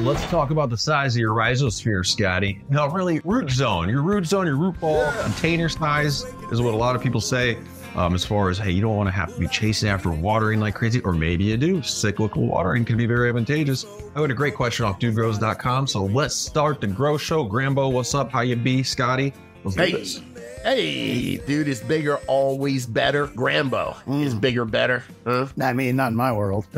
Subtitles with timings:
[0.00, 2.60] Let's talk about the size of your rhizosphere, Scotty.
[2.68, 3.88] No, really, root zone.
[3.88, 6.22] Your root zone, your root ball container size
[6.52, 7.56] is what a lot of people say.
[7.94, 10.60] Um, as far as hey, you don't want to have to be chasing after watering
[10.60, 11.80] like crazy, or maybe you do.
[11.82, 13.86] Cyclical watering can be very advantageous.
[14.14, 15.86] I got a great question off dudegrows.com.
[15.86, 17.46] So let's start the grow show.
[17.46, 18.30] Grambo, what's up?
[18.30, 19.32] How you be, Scotty?
[19.64, 20.20] Let's do Hey, this.
[20.62, 23.28] hey, dude, is bigger always better?
[23.28, 25.46] Grambo is bigger better, huh?
[25.62, 26.66] I mean, not in my world.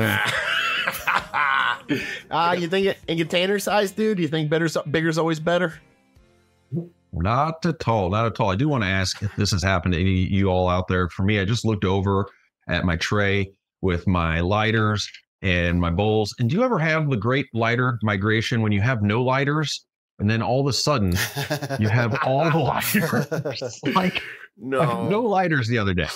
[2.31, 4.17] uh, you think it, in container size, dude?
[4.17, 5.75] Do you think better, bigger's always better?
[7.13, 8.11] Not at all.
[8.11, 8.51] Not at all.
[8.51, 10.89] I do want to ask if this has happened to any of you all out
[10.89, 11.09] there.
[11.09, 12.27] For me, I just looked over
[12.69, 15.11] at my tray with my lighters
[15.43, 16.35] and my bowls.
[16.39, 19.85] And do you ever have the great lighter migration when you have no lighters
[20.19, 21.13] and then all of a sudden
[21.79, 22.59] you have all the
[23.39, 23.83] lighters?
[23.95, 24.23] like
[24.57, 26.09] No, no lighters the other day.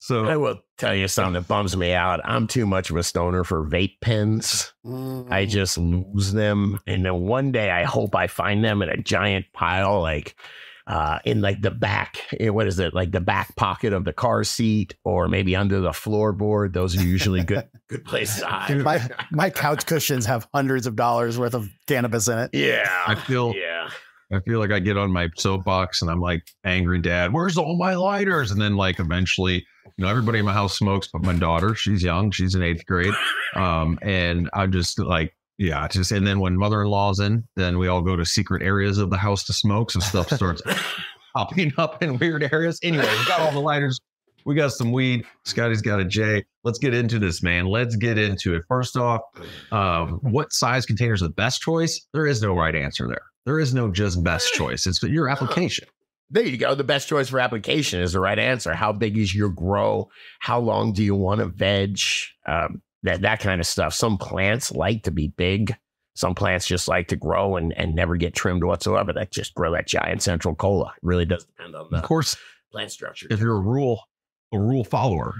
[0.00, 2.20] So I will tell you something that bums me out.
[2.24, 4.72] I'm too much of a stoner for vape pens.
[4.86, 5.30] Mm.
[5.30, 8.96] I just lose them, and then one day I hope I find them in a
[8.96, 10.36] giant pile, like
[10.86, 12.18] uh, in like the back.
[12.38, 12.94] eh, What is it?
[12.94, 16.72] Like the back pocket of the car seat, or maybe under the floorboard.
[16.74, 18.78] Those are usually good good places to hide.
[18.84, 19.00] my
[19.32, 22.50] my couch cushions have hundreds of dollars worth of cannabis in it.
[22.52, 23.90] yeah, I feel yeah.
[24.30, 27.78] I feel like I get on my soapbox and I'm like angry dad, where's all
[27.78, 28.50] my lighters?
[28.50, 29.66] And then like eventually,
[29.96, 32.84] you know, everybody in my house smokes, but my daughter, she's young, she's in eighth
[32.86, 33.14] grade.
[33.54, 38.00] Um, and I'm just like, yeah, just and then when mother-in-law's in, then we all
[38.00, 39.90] go to secret areas of the house to smoke.
[39.90, 40.62] So stuff starts
[41.36, 42.78] popping up in weird areas.
[42.82, 44.00] Anyway, we got all the lighters.
[44.44, 45.26] We got some weed.
[45.44, 46.44] Scotty's got a J.
[46.64, 47.66] Let's get into this, man.
[47.66, 48.62] Let's get into it.
[48.68, 49.20] First off,
[49.72, 52.06] um, what size container is the best choice?
[52.14, 53.22] There is no right answer there.
[53.44, 54.86] There is no just best choice.
[54.86, 55.88] It's your application.
[56.30, 56.74] There you go.
[56.74, 58.74] The best choice for application is the right answer.
[58.74, 60.08] How big is your grow?
[60.40, 61.98] How long do you want to veg?
[62.46, 63.94] Um, that that kind of stuff.
[63.94, 65.74] Some plants like to be big.
[66.14, 69.12] Some plants just like to grow and, and never get trimmed whatsoever.
[69.12, 70.86] That just grow that giant central cola.
[70.96, 72.36] It really does depend on Of course,
[72.72, 73.28] plant structure.
[73.30, 74.02] if you're a rule
[74.52, 75.34] a rule follower,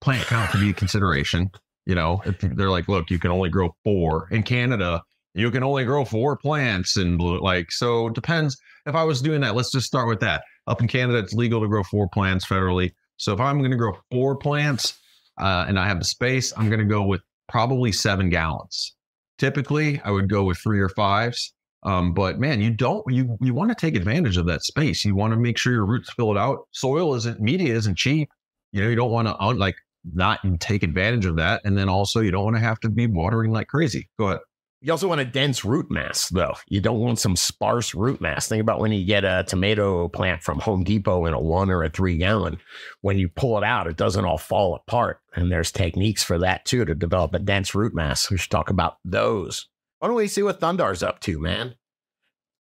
[0.00, 1.50] plant count can be a consideration.
[1.86, 5.02] You know, if they're like, look, you can only grow four in Canada.
[5.34, 7.40] You can only grow four plants and blue.
[7.40, 8.56] Like, so it depends.
[8.86, 10.42] If I was doing that, let's just start with that.
[10.66, 12.92] Up in Canada, it's legal to grow four plants federally.
[13.16, 14.98] So if I'm going to grow four plants
[15.40, 18.94] uh, and I have the space, I'm going to go with probably seven gallons.
[19.38, 21.52] Typically, I would go with three or fives.
[21.82, 25.02] Um, but man, you don't you you want to take advantage of that space.
[25.04, 26.68] You want to make sure your roots fill it out.
[26.72, 28.28] Soil isn't media isn't cheap.
[28.72, 29.76] You know, you don't want to like
[30.14, 31.62] not take advantage of that.
[31.64, 34.08] And then also you don't want to have to be watering like crazy.
[34.18, 34.40] Go ahead.
[34.82, 36.54] You also want a dense root mass, though.
[36.66, 38.48] You don't want some sparse root mass.
[38.48, 41.84] Think about when you get a tomato plant from Home Depot in a one or
[41.84, 42.58] a three gallon.
[43.02, 45.20] When you pull it out, it doesn't all fall apart.
[45.34, 48.30] And there's techniques for that too to develop a dense root mass.
[48.30, 49.68] We should talk about those.
[49.98, 51.74] Why don't we see what Thundar's up to, man?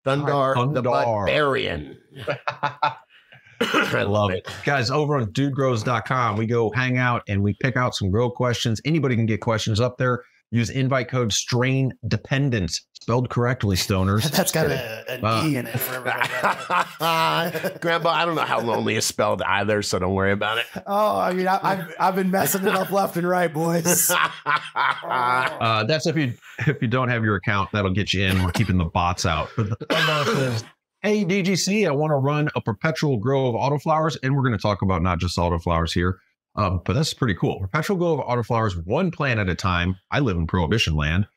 [0.06, 1.98] Thundar, right, the Barbarian.
[3.62, 4.46] I love it.
[4.66, 8.82] Guys, over on dudegrows.com, we go hang out and we pick out some grow questions.
[8.84, 10.24] Anybody can get questions up there.
[10.52, 14.30] Use invite code strain dependent, spelled correctly, stoners.
[14.36, 16.28] That's got a, an Uh, E in it for everybody.
[17.80, 20.66] Grambo, I don't know how lonely is spelled either, so don't worry about it.
[20.88, 24.12] oh, I mean, I, I've I've been messing it up left and right, boys.
[24.76, 26.34] Uh, that's if you
[26.68, 28.44] if you don't have your account, that'll get you in.
[28.44, 29.50] We're keeping the bots out.
[29.56, 30.64] But the
[31.02, 34.62] "Hey DGC, I want to run a perpetual grow of autoflowers, and we're going to
[34.62, 36.20] talk about not just autoflowers here,
[36.56, 37.60] um, but that's pretty cool.
[37.60, 39.96] Perpetual grow of autoflowers, one plant at a time.
[40.12, 41.28] I live in prohibition land,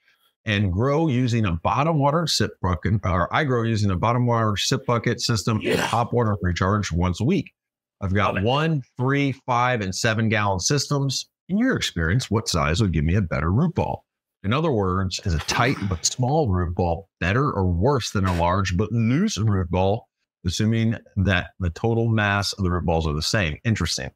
[0.45, 4.57] and grow using a bottom water sip bucket, or I grow using a bottom water
[4.57, 5.87] sip bucket system, and Yeah.
[5.87, 7.53] top water recharge once a week.
[8.01, 11.29] I've got one, three, five, and seven gallon systems.
[11.49, 14.05] In your experience, what size would give me a better root ball?
[14.43, 18.35] In other words, is a tight but small root ball better or worse than a
[18.35, 20.09] large but loose root ball,
[20.45, 23.59] assuming that the total mass of the root balls are the same?
[23.65, 24.11] Interesting.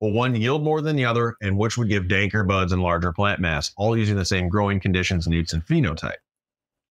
[0.00, 3.12] Will one yield more than the other, and which would give danker buds and larger
[3.12, 6.14] plant mass, all using the same growing conditions, needs, and phenotype?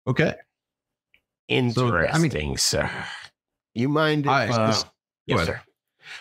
[0.07, 0.33] Okay.
[1.47, 2.89] Interesting, sir.
[3.73, 4.85] You mind if, I- uh, this-
[5.25, 5.61] yes, sir.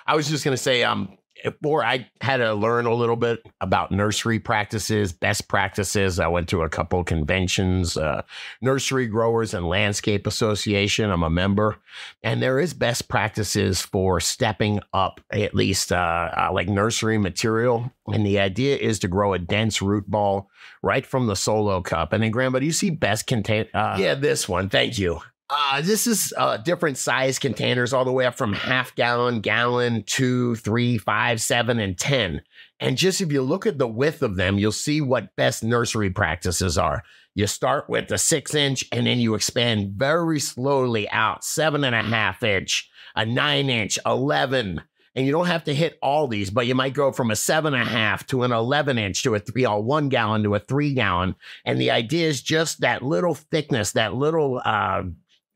[0.07, 3.47] I was just going to say, um, before I had to learn a little bit
[3.61, 6.19] about nursery practices, best practices.
[6.19, 8.23] I went to a couple conventions, uh,
[8.61, 11.11] Nursery Growers and Landscape Association.
[11.11, 11.77] I'm a member,
[12.23, 17.93] and there is best practices for stepping up at least uh, uh, like nursery material.
[18.07, 20.51] And the idea is to grow a dense root ball
[20.83, 22.13] right from the solo cup.
[22.13, 23.67] And then, Grambo, do you see best contain?
[23.75, 24.69] Uh, yeah, this one.
[24.69, 25.21] Thank you.
[25.49, 30.03] Uh, this is uh, different size containers, all the way up from half gallon, gallon,
[30.03, 32.43] two, three, five, seven, and 10.
[32.81, 36.11] And just if you look at the width of them, you'll see what best nursery
[36.11, 37.05] practices are.
[37.35, 41.95] You start with the six inch and then you expand very slowly out, seven and
[41.95, 44.83] a half inch, a nine inch, 11.
[45.15, 47.73] And you don't have to hit all these, but you might go from a seven
[47.73, 50.59] and a half to an 11 inch to a three, or one gallon to a
[50.59, 51.37] three gallon.
[51.65, 55.05] And the idea is just that little thickness, that little, uh,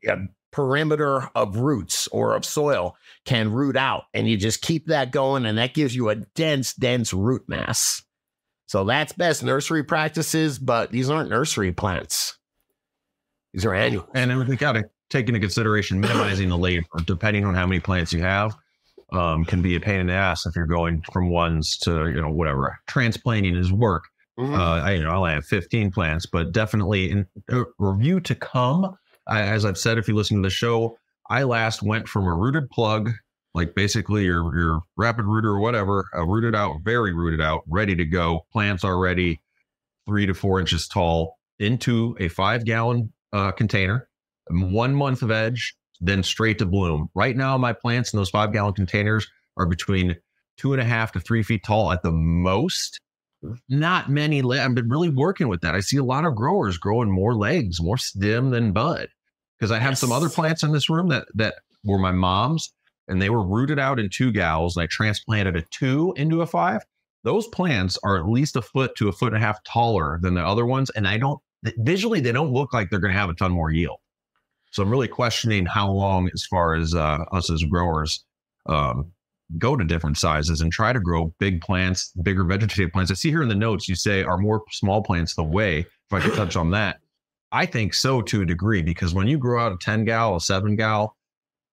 [0.09, 0.17] uh,
[0.53, 5.47] perimeter of roots or of soil can root out and you just keep that going
[5.47, 8.03] and that gives you a dense dense root mass
[8.67, 12.37] so that's best nursery practices but these aren't nursery plants
[13.53, 17.55] these are annual And we got to take into consideration minimizing the labor, depending on
[17.55, 18.57] how many plants you have.
[19.13, 22.23] Um, can be a pain in the ass if you're going from ones to you
[22.23, 22.79] know whatever.
[22.87, 24.05] Transplanting is work.
[24.39, 24.57] Mhm.
[24.57, 28.37] Uh, I you know I only have 15 plants, but definitely in a review to
[28.37, 28.97] come.
[29.31, 30.99] I, as I've said, if you listen to the show,
[31.31, 33.11] I last went from a rooted plug,
[33.55, 37.95] like basically your your rapid rooter or whatever, a rooted out, very rooted out, ready
[37.97, 38.47] to go.
[38.53, 39.41] Plants already
[40.07, 44.09] three to four inches tall, into a five gallon uh, container,
[44.51, 45.57] one month of veg,
[46.01, 47.09] then straight to bloom.
[47.15, 50.17] Right now, my plants in those five gallon containers are between
[50.57, 53.01] two and a half to three feet tall at the most
[53.69, 55.75] not many le- I've been really working with that.
[55.75, 59.09] I see a lot of growers growing more legs, more stem than bud.
[59.61, 62.73] Because I have some other plants in this room that that were my mom's
[63.09, 66.47] and they were rooted out in two gals and I transplanted a two into a
[66.47, 66.83] five.
[67.25, 70.35] Those plants are at least a foot to a foot and a half taller than
[70.35, 70.91] the other ones.
[70.91, 71.41] And I don't
[71.79, 73.99] visually they don't look like they're gonna have a ton more yield.
[74.71, 78.25] So I'm really questioning how long as far as uh, us as growers
[78.67, 79.11] um,
[79.59, 83.11] go to different sizes and try to grow big plants, bigger vegetative plants.
[83.11, 85.81] I see here in the notes you say are more small plants the way.
[85.81, 87.01] If I could touch on that,
[87.53, 90.41] I think so to a degree because when you grow out a 10 gal, a
[90.41, 91.17] seven gal,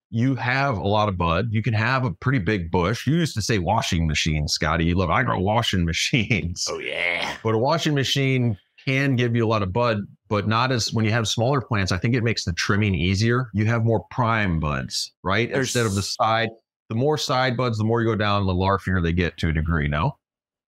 [0.09, 1.49] you have a lot of bud.
[1.51, 3.05] You can have a pretty big bush.
[3.05, 4.85] You used to say washing machine, Scotty.
[4.85, 6.65] You love I grow washing machines.
[6.69, 8.57] oh yeah But a washing machine
[8.87, 11.91] can give you a lot of bud, but not as when you have smaller plants.
[11.91, 13.49] I think it makes the trimming easier.
[13.53, 15.49] You have more prime buds, right?
[15.49, 16.49] There's- Instead of the side.
[16.89, 19.53] The more side buds, the more you go down, the larfier they get to a
[19.53, 19.89] degree.
[19.89, 20.17] No,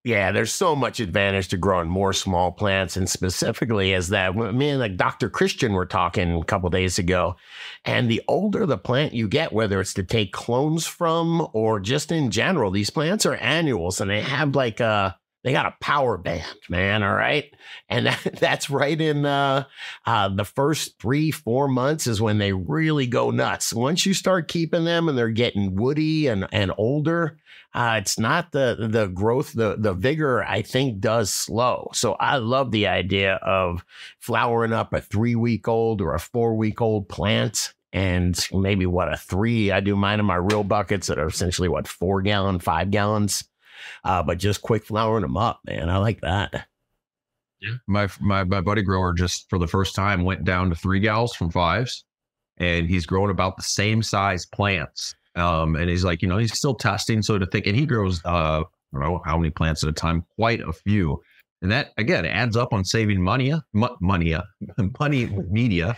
[0.06, 4.70] Yeah, there's so much advantage to growing more small plants, and specifically as that me
[4.70, 5.30] and like Dr.
[5.30, 7.36] Christian were talking a couple days ago.
[7.84, 12.14] And the older the plant you get, whether it's to take clones from or just
[12.14, 16.18] in general, these plants are annuals and they have like a they got a power
[16.18, 17.04] band, man.
[17.04, 17.46] All right.
[17.88, 19.66] And that, that's right in uh,
[20.06, 23.74] uh, the first three, four months is when they really go nuts.
[23.74, 27.38] Once you start keeping them and they're getting woody and, and older,
[27.74, 30.44] uh, it's not the the growth, the the vigor.
[30.44, 31.90] I think does slow.
[31.94, 33.86] So I love the idea of
[34.20, 39.14] flowering up a three week old or a four week old plant, and maybe what
[39.14, 39.72] a three.
[39.72, 43.44] I do mine in my real buckets that are essentially what four gallon, five gallons,
[44.04, 45.90] uh, but just quick flowering them up, man.
[45.90, 46.68] I like that.
[47.62, 47.76] Yeah.
[47.88, 51.36] my my my buddy grower just for the first time went down to three gals
[51.36, 52.06] from fives,
[52.58, 55.16] and he's growing about the same size plants.
[55.36, 57.22] Um, and he's like, you know, he's still testing.
[57.22, 59.94] So to think, and he grows, uh, I don't know how many plants at a
[59.94, 61.22] time, quite a few.
[61.62, 64.36] And that again adds up on saving money, money,
[65.00, 65.98] money media,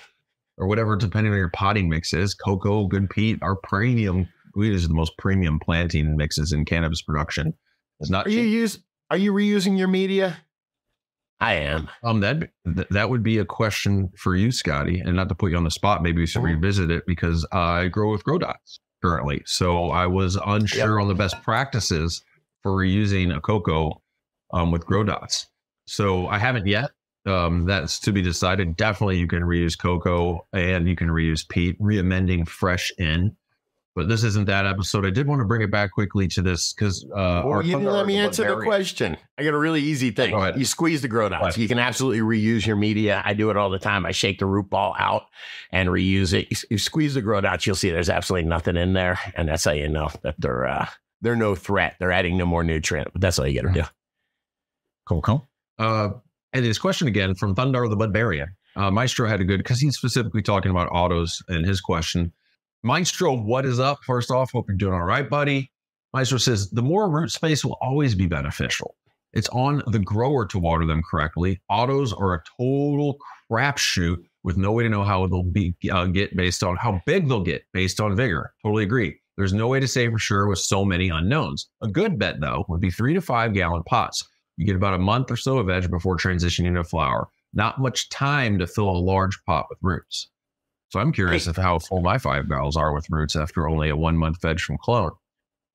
[0.58, 2.34] or whatever, depending on your potting mix is.
[2.34, 4.28] Cocoa, good peat, our premium.
[4.56, 7.54] We use the most premium planting mixes in cannabis production.
[8.02, 8.80] It's not Are you use?
[9.10, 10.38] Are you reusing your media?
[11.40, 11.90] I am.
[12.04, 12.50] Um, that
[12.92, 15.72] that would be a question for you, Scotty, and not to put you on the
[15.72, 16.04] spot.
[16.04, 16.56] Maybe we should Mhm.
[16.56, 21.16] revisit it because I grow with grow dots currently, so I was unsure on the
[21.16, 22.24] best practices
[22.62, 24.02] for reusing a cocoa
[24.54, 25.48] um, with grow dots.
[25.88, 26.92] So I haven't yet.
[27.26, 28.76] Um, that's to be decided.
[28.76, 33.36] Definitely, you can reuse cocoa and you can reuse peat, re-amending fresh in.
[33.94, 35.06] But this isn't that episode.
[35.06, 37.92] I did want to bring it back quickly to this because uh, Well, you didn't
[37.92, 39.18] let me answer the question.
[39.38, 40.32] I got a really easy thing.
[40.32, 40.58] Go ahead.
[40.58, 41.30] You squeeze the grow?
[41.56, 43.22] You can absolutely reuse your media.
[43.26, 44.06] I do it all the time.
[44.06, 45.24] I shake the root ball out
[45.72, 46.48] and reuse it.
[46.50, 49.72] You, you squeeze the grow you'll see there's absolutely nothing in there, and that's how
[49.72, 50.86] you know that they're uh,
[51.22, 51.96] they're no threat.
[52.00, 53.10] They're adding no more nutrient.
[53.12, 53.88] But that's all you got to do.
[55.06, 55.50] Cool, cool.
[55.78, 56.12] Uh,
[56.54, 58.48] and this question again from Thundar the Budbarian.
[58.76, 62.32] Uh, Maestro had a good because he's specifically talking about autos in his question.
[62.84, 64.04] Maestro, what is up?
[64.04, 65.72] First off, hope you're doing all right, buddy.
[66.14, 68.96] Maestro says the more root space will always be beneficial.
[69.34, 71.62] It's on the grower to water them correctly.
[71.70, 73.20] Autos are a total
[73.52, 77.30] crapshoot with no way to know how they'll be uh, get based on how big
[77.30, 78.52] they'll get based on vigor.
[78.64, 79.16] Totally agree.
[79.38, 81.70] There's no way to say for sure with so many unknowns.
[81.84, 84.28] A good bet though would be three to five gallon pots.
[84.58, 87.28] You get about a month or so of veg before transitioning to flower.
[87.54, 90.32] Not much time to fill a large pot with roots.
[90.92, 93.96] So I'm curious of how full my five barrels are with roots after only a
[93.96, 95.12] one month veg from clone.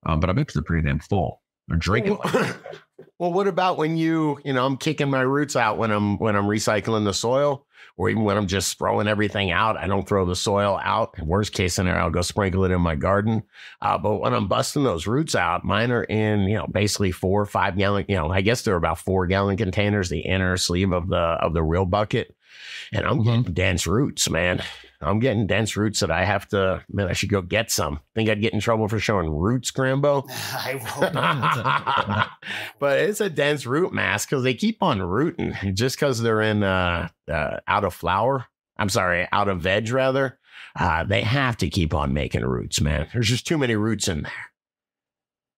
[0.05, 1.41] Um, but I bet they're pretty damn full.
[1.69, 2.19] They're drinking.
[3.19, 6.37] well, what about when you, you know, I'm kicking my roots out when I'm when
[6.37, 9.79] I'm recycling the soil, or even when I'm just throwing everything out.
[9.79, 11.19] I don't throw the soil out.
[11.19, 13.43] Worst case scenario, I'll go sprinkle it in my garden.
[13.81, 17.41] Uh, but when I'm busting those roots out, mine are in, you know, basically four
[17.41, 18.05] or five gallon.
[18.07, 21.55] You know, I guess they're about four gallon containers, the inner sleeve of the of
[21.55, 22.37] the real bucket,
[22.93, 23.25] and I'm Mhm.
[23.25, 24.63] getting dense roots, man.
[25.01, 26.83] I'm getting dense roots that I have to.
[26.91, 28.01] Man, I should go get some.
[28.15, 30.27] Think I'd get in trouble for showing roots, Grambo?
[30.31, 32.31] I hope not.
[32.79, 36.63] but it's a dense root mass because they keep on rooting just because they're in
[36.63, 38.47] uh, uh, out of flower.
[38.79, 40.39] I'm sorry, out of veg rather.
[40.79, 43.09] Uh, they have to keep on making roots, man.
[43.13, 44.33] There's just too many roots in there.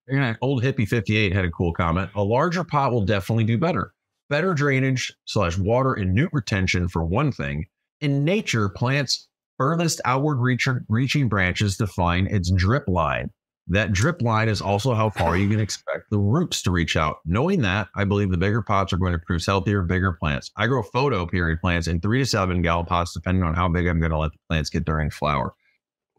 [0.09, 2.11] Yeah, old hippie 58 had a cool comment.
[2.15, 3.93] A larger pot will definitely do better.
[4.31, 7.67] Better drainage slash water and nute retention for one thing.
[8.01, 9.28] In nature, plants
[9.59, 13.31] furthest outward reach- reaching branches define its drip line.
[13.71, 17.17] That drip line is also how far you can expect the roots to reach out.
[17.27, 20.51] Knowing that, I believe the bigger pots are going to produce healthier, bigger plants.
[20.57, 23.87] I grow photo period plants in three to seven gallon pots, depending on how big
[23.87, 25.53] I'm going to let the plants get during flower.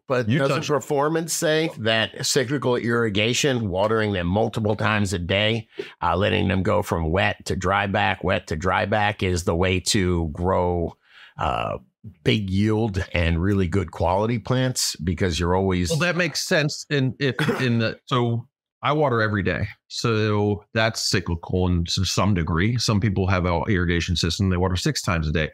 [0.08, 5.68] But You doesn't touched- performance say that cyclical irrigation, watering them multiple times a day,
[6.04, 9.56] uh, letting them go from wet to dry back, wet to dry back is the
[9.56, 10.96] way to grow
[11.40, 11.78] uh,
[12.24, 16.86] big yield and really good quality plants because you're always Well, that makes sense.
[16.90, 18.48] In if in the so
[18.82, 22.78] I water every day, so that's cyclical and to some degree.
[22.78, 25.50] Some people have an irrigation system; they water six times a day.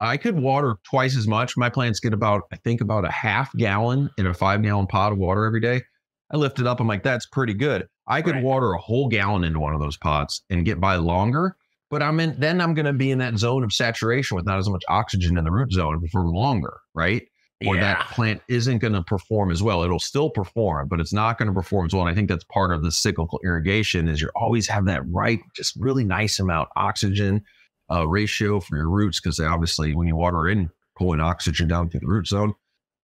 [0.00, 1.56] I could water twice as much.
[1.56, 5.10] My plants get about, I think, about a half gallon in a five gallon pot
[5.10, 5.82] of water every day.
[6.30, 6.78] I lift it up.
[6.78, 7.88] I'm like, that's pretty good.
[8.06, 8.44] I could Right.
[8.44, 11.56] water a whole gallon into one of those pots and get by longer.
[11.90, 12.38] But I'm in.
[12.38, 15.38] Then I'm going to be in that zone of saturation with not as much oxygen
[15.38, 17.26] in the root zone for longer, right?
[17.66, 17.80] or yeah.
[17.80, 19.82] that plant isn't going to perform as well.
[19.82, 22.02] It'll still perform, but it's not going to perform as well.
[22.02, 25.40] And I think that's part of the cyclical irrigation is you always have that right,
[25.56, 27.42] just really nice amount oxygen
[27.90, 31.88] uh, ratio for your roots because they obviously when you water in pulling oxygen down
[31.88, 32.54] through the root zone.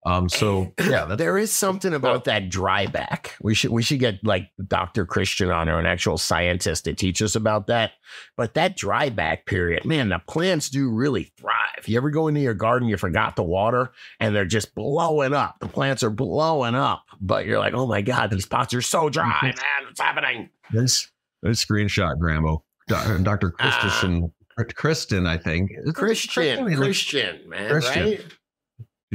[0.06, 3.36] Um, so yeah, there is something about that dry back.
[3.40, 5.06] We should we should get like Dr.
[5.06, 7.92] Christian on or an actual scientist to teach us about that.
[8.36, 11.86] But that dry back period, man, the plants do really thrive.
[11.86, 15.56] You ever go into your garden, you forgot to water, and they're just blowing up.
[15.60, 19.08] The plants are blowing up, but you're like, oh my god, these pots are so
[19.08, 19.54] dry, man.
[19.86, 20.50] What's happening?
[20.72, 21.10] this,
[21.42, 23.50] this screenshot, Grambo, Dr.
[23.50, 24.32] Christensen,
[24.74, 28.04] Kristen, I think Is Christian, Christian, man, Christian.
[28.04, 28.24] right?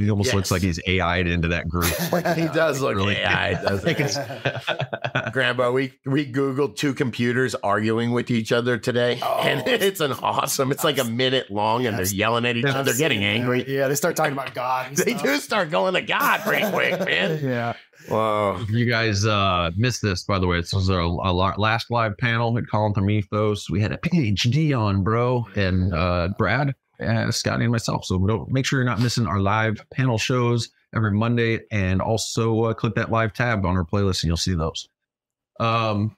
[0.00, 1.86] He almost looks like he's AI'd into that group.
[2.36, 3.16] He does look Really?
[3.16, 4.04] AI, doesn't he?
[5.32, 9.40] Grambo, we we googled two computers arguing with each other today, Oh.
[9.42, 10.70] and it's an awesome.
[10.72, 12.84] It's like a minute long, and they're yelling at each other.
[12.84, 13.64] They're getting angry.
[13.68, 14.88] Yeah, they start talking about God.
[14.88, 15.22] and They stuff.
[15.22, 17.40] do start going to God pretty quick, man.
[17.44, 17.74] Yeah.
[18.08, 18.64] Whoa!
[18.70, 22.56] You guys uh, missed this, by the way, this was our, our last live panel
[22.56, 23.68] at Colin from Ethos.
[23.68, 28.04] We had a PhD on, bro, and uh, Brad, uh, Scotty, and myself.
[28.04, 32.64] So don't, make sure you're not missing our live panel shows every Monday, and also
[32.64, 34.88] uh, click that live tab on our playlist, and you'll see those.
[35.58, 36.16] Um,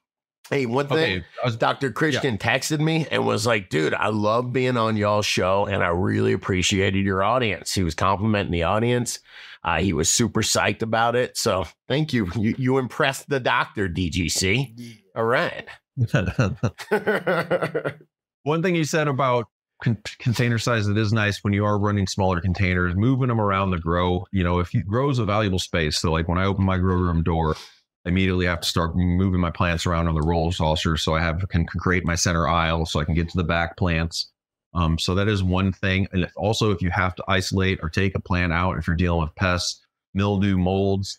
[0.51, 0.99] Hey, one thing.
[0.99, 1.91] okay, was, Dr.
[1.93, 5.89] Christian texted me and was like, dude, I love being on y'all's show and I
[5.89, 7.73] really appreciated your audience.
[7.73, 9.21] He was complimenting the audience.
[9.65, 11.39] Uh, he was super psyched about it.
[11.39, 12.29] So thank you.
[12.37, 14.99] You, you impressed the doctor, DGC.
[15.17, 15.67] All right.
[18.43, 19.47] one thing you said about
[19.83, 23.71] con- container size that is nice when you are running smaller containers moving them around
[23.71, 25.99] the grow you know if you grow is a valuable space.
[25.99, 27.57] So like when i open my grow room door
[28.05, 31.21] I immediately have to start moving my plants around on the roll saucer so i
[31.21, 34.31] have can, can create my center aisle so i can get to the back plants.
[34.75, 36.09] Um, so that is one thing.
[36.13, 38.97] And if, also if you have to isolate or take a plant out if you're
[38.97, 39.85] dealing with pests
[40.15, 41.19] mildew molds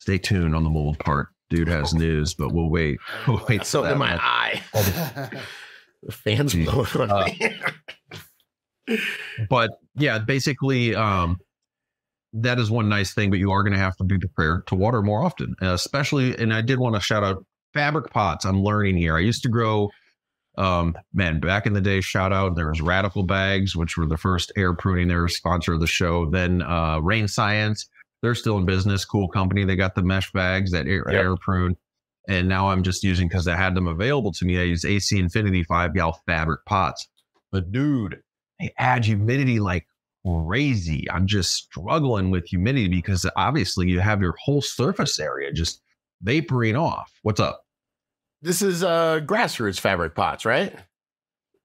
[0.00, 1.28] stay tuned on the mold part.
[1.50, 2.98] Dude has news but we'll wait.
[3.26, 4.62] We'll wait so that in my eye.
[6.02, 7.26] The fans blowing on Uh,
[8.88, 8.98] me.
[9.50, 11.38] but yeah, basically, um,
[12.32, 13.30] that is one nice thing.
[13.30, 16.36] But you are going to have to be prepared to water more often, uh, especially.
[16.38, 18.44] And I did want to shout out fabric pots.
[18.44, 19.16] I'm learning here.
[19.16, 19.90] I used to grow,
[20.58, 22.00] um, man, back in the day.
[22.00, 25.08] Shout out there was Radical Bags, which were the first air pruning.
[25.08, 26.30] They were sponsor of the show.
[26.30, 27.88] Then uh, Rain Science.
[28.22, 29.04] They're still in business.
[29.04, 29.64] Cool company.
[29.64, 31.14] They got the mesh bags that air, Yep.
[31.22, 31.76] air prune.
[32.28, 34.58] And now I'm just using because I had them available to me.
[34.58, 37.08] I use AC Infinity five gal fabric pots.
[37.52, 38.20] But dude,
[38.58, 39.86] they add humidity like
[40.26, 41.08] crazy.
[41.10, 45.82] I'm just struggling with humidity because obviously you have your whole surface area just
[46.22, 47.12] vaporing off.
[47.22, 47.62] What's up?
[48.42, 50.74] this is uh grassroots fabric pots, right?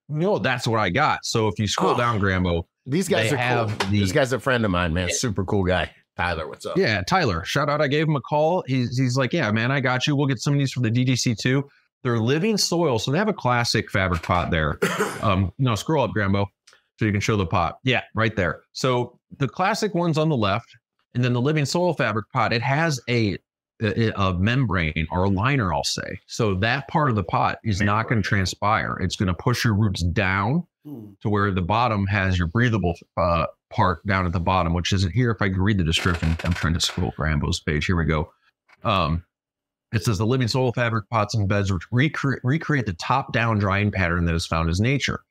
[0.10, 1.20] No, that's what I got.
[1.24, 1.98] So if you scroll Oh.
[1.98, 3.89] down, Grambo, These guys are have cool.
[3.91, 5.10] the- This guy's a friend of mine, man.
[5.12, 5.91] Super cool guy.
[6.18, 6.77] Tyler, what's up?
[6.77, 7.82] yeah, Tyler, shout out.
[7.82, 8.63] I gave him a call.
[8.68, 10.15] He's he's like, yeah, man, I got you.
[10.15, 11.68] We'll get some of these from the DGC too.
[12.03, 14.77] They're living soil, so they have a classic fabric pot there.
[15.22, 16.48] Um, no, scroll up, Grambo,
[16.98, 17.77] so you can show the pot.
[17.84, 18.62] Yeah, right there.
[18.72, 20.65] So the classic one's on the left,
[21.13, 22.51] and then the living soil fabric pot.
[22.53, 23.38] It has a
[23.84, 26.20] a, a membrane or a liner, I'll say.
[26.25, 28.98] So that part of the pot is not going to transpire.
[29.00, 30.65] It's going to push your roots down
[31.22, 35.11] to where the bottom has your breathable uh, part down at the bottom, which isn't
[35.11, 35.31] here.
[35.31, 37.85] If I can read the description, I'm trying to scroll for Rambo's page.
[37.85, 38.31] Here we go.
[38.83, 39.23] Um,
[39.93, 43.59] it says the living soil fabric pots and beds which recre- recreate the top down
[43.59, 45.21] drying pattern that is found as nature.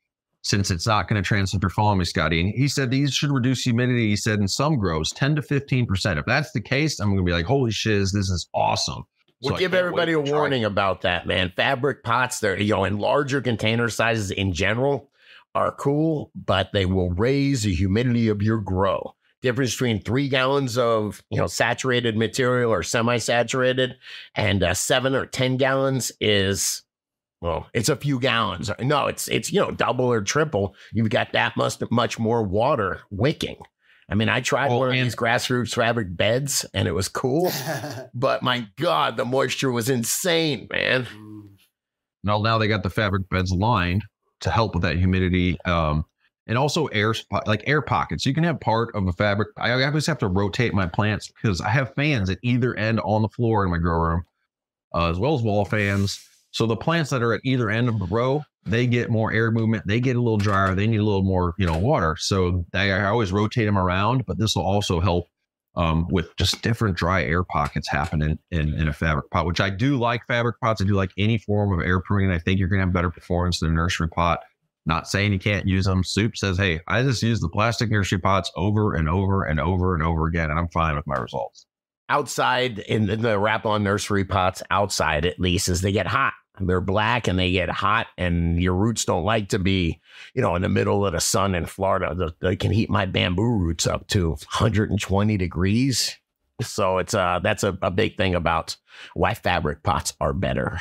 [0.43, 3.63] Since it's not going to transfer, you're me, Scotty, and he said these should reduce
[3.63, 4.09] humidity.
[4.09, 6.19] He said in some grows 10 to 15%.
[6.19, 9.05] If that's the case, I'm going to be like, holy shiz, this is awesome.
[9.43, 11.53] We'll So give everybody a warning about that, man.
[11.57, 15.10] Fabric pots, they're you know in larger container sizes in general
[15.55, 19.15] are cool, but they will raise the humidity of your grow.
[19.43, 23.97] Difference between three gallons of you know saturated material or semi-saturated
[24.35, 26.83] and uh, seven or ten gallons is
[27.41, 28.71] well, it's a few gallons.
[28.81, 30.75] No, it's it's you know double or triple.
[30.93, 33.57] You've got that much much more water wicking.
[34.11, 37.51] I mean, I tried Well, one of these grassroots fabric beds, and it was cool.
[38.13, 41.07] But my God, the moisture was insane, man.
[42.25, 44.03] Now, now they got the fabric beds lined
[44.41, 45.61] to help with that humidity.
[45.65, 46.05] Um,
[46.47, 47.15] and also air
[47.47, 48.27] like air pockets.
[48.27, 49.49] You can have part of a fabric.
[49.57, 53.23] I always have to rotate my plants because I have fans at either end on
[53.23, 54.25] the floor in my grow room,
[54.93, 56.21] uh, as well as wall fans.
[56.51, 59.53] So the plants that are at either end of the row, they get more air
[59.53, 59.87] movement.
[59.87, 60.75] They get a little drier.
[60.75, 62.17] They need a little more, you know, water.
[62.19, 64.27] So they, I always rotate them around.
[64.27, 65.27] But this will also help
[65.77, 69.71] um, with just different dry air pockets happening in, in a fabric pot, which I
[69.71, 70.83] do like fabric pots.
[70.83, 72.31] I do like any form of air pruning.
[72.31, 74.41] I think you're going to have better performance than a nursery pot.
[74.87, 76.03] Not saying you can't use them.
[76.03, 79.95] Soup says, hey, I just use the plastic nursery pots over and over and over
[79.95, 81.67] and over again, and I'm fine with my results.
[82.09, 86.33] Outside in the, the wrap on nursery pots, outside at least, as they get hot.
[86.59, 90.01] They're black and they get hot, and your roots don't like to be,
[90.35, 92.33] you know, in the middle of the sun in Florida.
[92.41, 96.17] They can heat my bamboo roots up to 120 degrees.
[96.61, 98.77] So it's uh that's a, a big thing about
[99.15, 100.81] why fabric pots are better.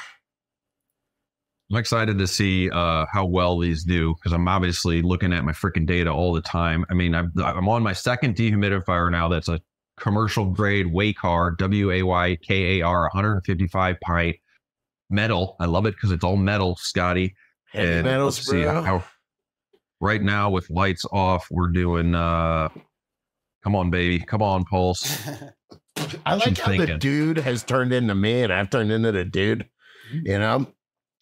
[1.71, 5.51] I'm excited to see uh, how well these do because I'm obviously looking at my
[5.51, 6.83] freaking data all the time.
[6.89, 9.29] I mean, I'm, I'm on my second dehumidifier now.
[9.29, 9.61] That's a
[9.99, 14.35] commercial grade Waykar, W A Y K A R, 155 pint
[15.09, 15.55] metal.
[15.59, 17.35] I love it because it's all metal, Scotty.
[17.71, 18.81] Heavy And metals, let's see bro.
[18.81, 19.03] how.
[20.01, 22.15] Right now, with lights off, we're doing.
[22.15, 22.69] uh
[23.63, 24.19] Come on, baby.
[24.19, 25.27] Come on, Pulse.
[26.25, 26.99] I like how the thinking?
[26.99, 29.67] dude has turned into me and I've turned into the dude.
[30.13, 30.65] You know,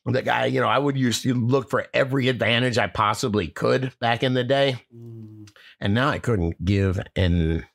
[0.05, 3.91] the guy, you know, I would used to look for every advantage I possibly could
[3.99, 4.77] back in the day.
[5.79, 7.65] And now I couldn't give an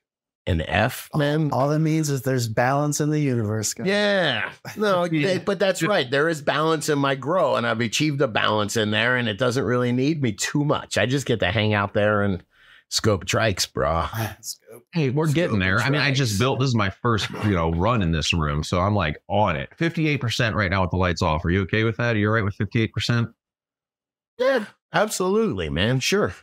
[0.47, 1.51] an F, man.
[1.53, 3.75] All that means is there's balance in the universe.
[3.75, 3.87] guys.
[3.87, 4.51] Yeah.
[4.77, 5.27] No, Yeah.
[5.35, 6.11] they- but that's right.
[6.11, 9.39] There is balance in my grow, and I've achieved a balance in there, and it
[9.39, 10.99] doesn't really need me too much.
[10.99, 12.43] I just get to hang out there and
[12.89, 14.07] scope trikes, bro.
[14.95, 15.79] Hey, we're Scope getting there.
[15.81, 18.63] I mean, I just built this is my first, you know, run in this room.
[18.65, 19.71] So I'm like on it.
[19.79, 21.45] 58% right now with the lights off.
[21.45, 22.15] Are you okay with that?
[22.17, 23.33] Are you all right with 58%?
[24.39, 26.01] Yeah, absolutely, man.
[26.01, 26.35] Sure.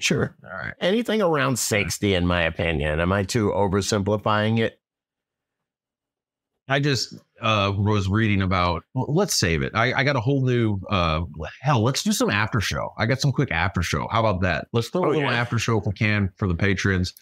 [0.00, 0.36] Sure.
[0.44, 0.74] All right.
[0.80, 3.00] Anything around 60, in my opinion.
[3.00, 4.80] Am I too oversimplifying it?
[6.70, 9.72] I just uh was reading about well, let's save it.
[9.74, 11.22] I, I got a whole new uh
[11.62, 12.92] hell, let's do some after show.
[12.98, 14.06] I got some quick after show.
[14.10, 14.66] How about that?
[14.74, 15.32] Let's throw Oh, a little yeah.
[15.40, 17.14] after show if we can for the patrons.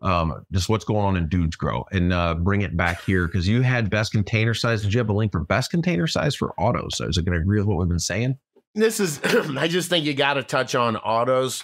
[0.00, 3.46] Um, just what's going on in Dudes Grow and uh bring it back here because
[3.46, 4.80] you had best container size.
[4.82, 6.96] Did you have a link for best container size for autos?
[6.96, 8.38] So is it gonna agree with what we've been saying?
[8.74, 9.20] This is,
[9.56, 11.62] I just think you got to touch on autos.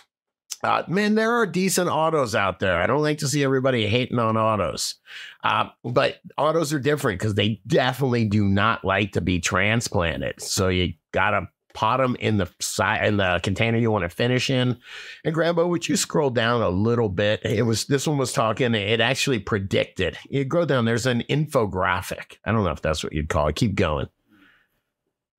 [0.63, 2.81] Uh, man, there are decent autos out there.
[2.81, 4.97] I don't like to see everybody hating on autos.
[5.43, 10.41] Uh, but autos are different because they definitely do not like to be transplanted.
[10.43, 14.15] So you got to pot them in the side in the container you want to
[14.15, 14.77] finish in.
[15.25, 17.41] And Grambo, would you scroll down a little bit?
[17.45, 18.75] It was this one was talking.
[18.75, 20.19] It actually predicted.
[20.29, 20.85] You go down.
[20.85, 22.37] There's an infographic.
[22.45, 23.57] I don't know if that's what you'd call it.
[23.57, 24.09] Keep going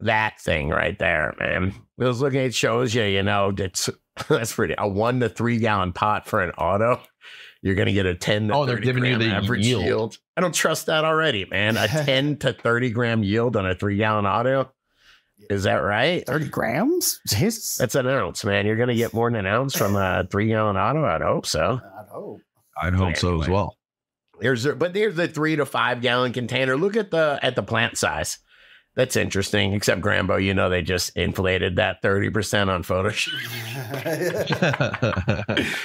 [0.02, 1.74] that thing right there, man.
[2.00, 3.90] I was looking, it shows you, you know, that's
[4.30, 7.02] that's pretty a one to three gallon pot for an auto.
[7.62, 9.84] You're gonna get a 10 to Oh, they're 30 giving you the average yield.
[9.84, 10.18] yield.
[10.36, 11.78] I don't trust that already, man.
[11.78, 14.72] A 10 to 30 gram yield on a three gallon auto.
[15.50, 16.26] Is that right?
[16.26, 17.20] 30 grams?
[17.28, 17.78] Jesus.
[17.78, 18.66] That's an ounce, man.
[18.66, 21.06] You're gonna get more than an ounce from a three gallon auto.
[21.06, 21.80] I'd hope so.
[22.00, 22.42] I'd hope.
[22.82, 23.78] I'd hope so as well.
[24.40, 26.76] There's but there's the three to five gallon container.
[26.76, 28.40] Look at the at the plant size.
[28.96, 29.74] That's interesting.
[29.74, 33.32] Except Grambo, you know, they just inflated that 30% on Photoshop.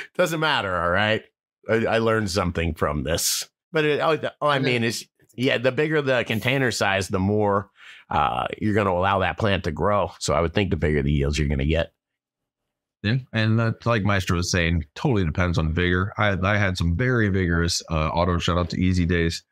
[0.17, 0.77] Doesn't matter.
[0.77, 1.23] All right.
[1.69, 3.49] I, I learned something from this.
[3.73, 7.71] But it, all, all I mean is, yeah, the bigger the container size, the more
[8.11, 10.13] uh, you're going to allow that plant to grow.
[10.19, 11.93] So I would think the bigger the yields you're going to get.
[13.03, 16.13] Yeah, and that's like Maestro was saying, totally depends on vigor.
[16.17, 18.39] I I had some very vigorous uh, auto.
[18.39, 19.45] Shout out to Easy Days,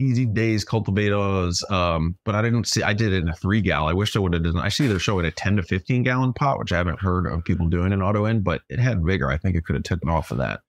[0.00, 1.62] Easy Days cultivators.
[1.70, 2.82] Um, but I didn't see.
[2.82, 3.86] I did it in a three gal.
[3.86, 4.58] I wish I would have done.
[4.58, 7.44] I see they're showing a ten to fifteen gallon pot, which I haven't heard of
[7.44, 9.30] people doing in auto end, but it had vigor.
[9.30, 10.60] I think it could have taken off of that.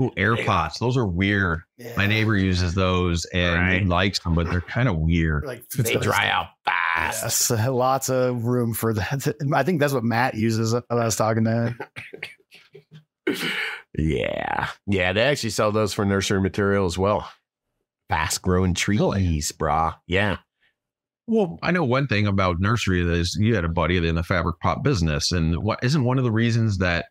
[0.00, 0.78] Ooh, air pots.
[0.78, 1.62] Those are weird.
[1.76, 1.92] Yeah.
[1.96, 5.44] My neighbor uses those and he likes them, but they're kind of weird.
[5.44, 7.50] Like They dry out fast.
[7.50, 9.34] Yes, lots of room for that.
[9.52, 10.72] I think that's what Matt uses.
[10.72, 11.74] When I was talking to
[13.26, 13.36] him.
[13.98, 14.68] Yeah.
[14.86, 15.12] Yeah.
[15.12, 17.28] They actually sell those for nursery material as well.
[18.08, 19.94] Fast growing trees, brah.
[20.06, 20.38] Yeah.
[21.26, 24.60] Well, I know one thing about nursery is you had a buddy in the fabric
[24.60, 27.06] pot business, and what isn't one of the reasons that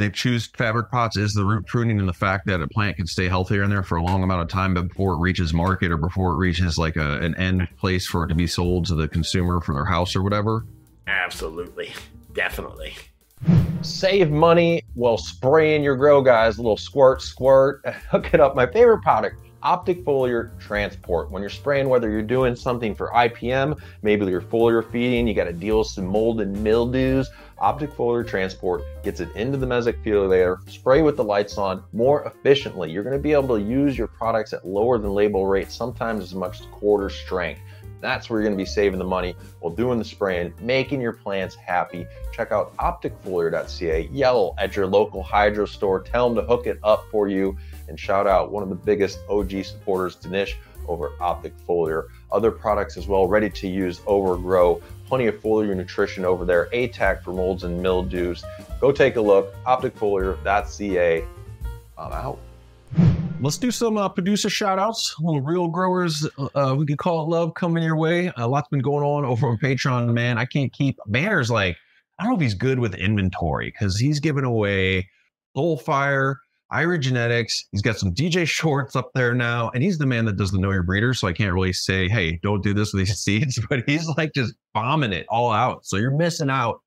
[0.00, 3.06] they choose fabric pots is the root pruning and the fact that a plant can
[3.06, 5.98] stay healthier in there for a long amount of time before it reaches market or
[5.98, 9.06] before it reaches like a, an end place for it to be sold to the
[9.06, 10.64] consumer for their house or whatever.
[11.06, 11.92] Absolutely.
[12.32, 12.94] Definitely.
[13.82, 16.58] Save money while spraying your grow, guys.
[16.58, 17.84] A little squirt, squirt.
[18.10, 18.54] Hook it up.
[18.54, 21.30] My favorite product, Optic Foliar Transport.
[21.30, 25.44] When you're spraying, whether you're doing something for IPM, maybe you're foliar feeding, you got
[25.44, 27.28] to deal with some mold and mildews.
[27.58, 32.24] Optic Foliar Transport gets it into the mesophyll layer, spray with the lights on more
[32.24, 32.90] efficiently.
[32.90, 36.22] You're going to be able to use your products at lower than label rates, sometimes
[36.22, 37.60] as much as quarter strength.
[38.00, 41.12] That's where you're going to be saving the money while doing the spraying, making your
[41.12, 42.06] plants happy.
[42.32, 44.08] Check out opticfoliar.ca.
[44.12, 46.00] Yell at your local hydro store.
[46.00, 47.56] Tell them to hook it up for you.
[47.88, 50.56] And shout out one of the biggest OG supporters, Danish,
[50.88, 52.06] over Optic Foliar.
[52.32, 54.80] Other products as well, ready to use overgrow.
[55.06, 56.68] Plenty of foliar nutrition over there.
[56.72, 58.44] ATAC for molds and mildews.
[58.80, 59.54] Go take a look.
[59.64, 61.24] Opticfoliar.ca.
[61.98, 62.38] I'm out.
[63.42, 65.14] Let's do some uh, producer shout outs.
[65.18, 68.30] Little real growers, uh, we can call it love coming your way.
[68.36, 70.36] A lot's been going on over on Patreon, man.
[70.36, 71.78] I can't keep Banner's like,
[72.18, 75.08] I don't know if he's good with inventory because he's giving away
[75.56, 76.36] Soulfire,
[76.70, 77.66] Ira Genetics.
[77.72, 80.58] He's got some DJ Shorts up there now, and he's the man that does the
[80.58, 81.14] Know Your Breeder.
[81.14, 84.34] So I can't really say, hey, don't do this with these seeds, but he's like
[84.34, 85.86] just bombing it all out.
[85.86, 86.82] So you're missing out.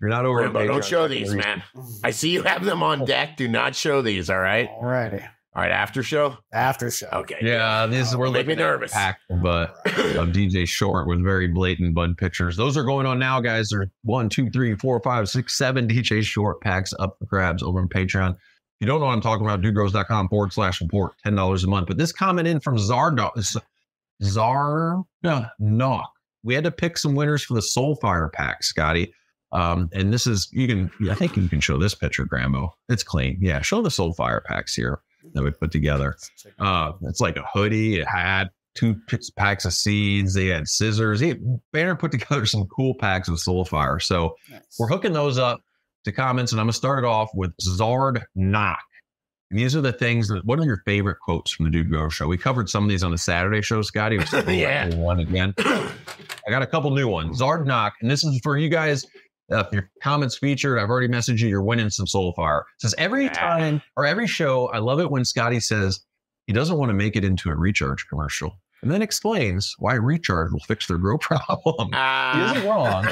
[0.00, 0.38] You're not over.
[0.38, 1.62] on Rambo, don't show these, man.
[2.02, 3.36] I see you have them on deck.
[3.36, 4.30] Do not show these.
[4.30, 4.70] All right.
[4.70, 5.22] All righty.
[5.54, 5.72] All right.
[5.72, 6.36] After show.
[6.52, 7.08] After show.
[7.12, 7.36] Okay.
[7.40, 8.92] Yeah, this is we're Make me looking at nervous.
[8.92, 12.56] pack, but of DJ Short with very blatant bud pictures.
[12.56, 13.70] Those are going on now, guys.
[13.70, 17.80] There's one, two, three, four, five, six, seven DJ Short packs up for grabs over
[17.80, 18.30] on Patreon.
[18.34, 18.36] If
[18.80, 21.88] you don't know what I'm talking about, dudegrows.com forward slash report, $10 a month.
[21.88, 23.30] But this comment in from Zardo,
[24.22, 25.02] Zar
[25.58, 26.12] Knock.
[26.44, 29.12] We had to pick some winners for the Soulfire pack, Scotty.
[29.50, 32.70] Um, and this is you can I think you can show this picture, Grambo.
[32.88, 33.38] It's clean.
[33.40, 35.00] Yeah, show the Soulfire packs here
[35.34, 36.16] that we put together.
[36.58, 38.96] Uh, it's like a hoodie, a hat, two
[39.36, 40.34] packs of seeds.
[40.34, 41.20] They had scissors.
[41.20, 41.34] He,
[41.72, 44.00] Banner put together some cool packs of Soulfire.
[44.02, 44.60] So Nice.
[44.78, 45.60] we're hooking those up
[46.04, 48.78] to comments, and I'm gonna start it off with Zard Knock.
[49.50, 50.44] And these are the things that.
[50.44, 52.28] What are your favorite quotes from the Dude Grow Show?
[52.28, 54.18] We covered some of these on the Saturday show, Scotty.
[54.46, 54.94] Yeah.
[54.94, 55.54] one again.
[55.58, 57.40] I got a couple new ones.
[57.40, 59.06] Zard Knock, and this is for you guys.
[59.50, 61.48] Uh, if your comments featured, I've already messaged you.
[61.48, 62.62] You're winning some Soulfire.
[62.78, 66.00] Says every time or every show, I love it when Scotty says
[66.46, 70.52] he doesn't want to make it into a recharge commercial, and then explains why recharge
[70.52, 71.88] will fix their grow problem.
[71.88, 72.52] he Ah.
[72.54, 73.06] isn't wrong.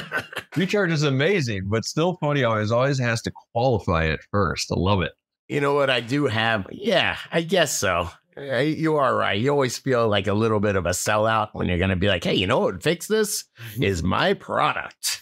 [0.55, 2.43] Recharge is amazing, but still funny.
[2.43, 4.71] Always, always has to qualify it first.
[4.71, 5.11] I love it.
[5.47, 5.89] You know what?
[5.89, 6.67] I do have.
[6.71, 8.09] Yeah, I guess so.
[8.37, 9.39] Uh, You are right.
[9.39, 12.07] You always feel like a little bit of a sellout when you're going to be
[12.09, 13.45] like, hey, you know what would fix this?
[13.81, 15.21] Is my product.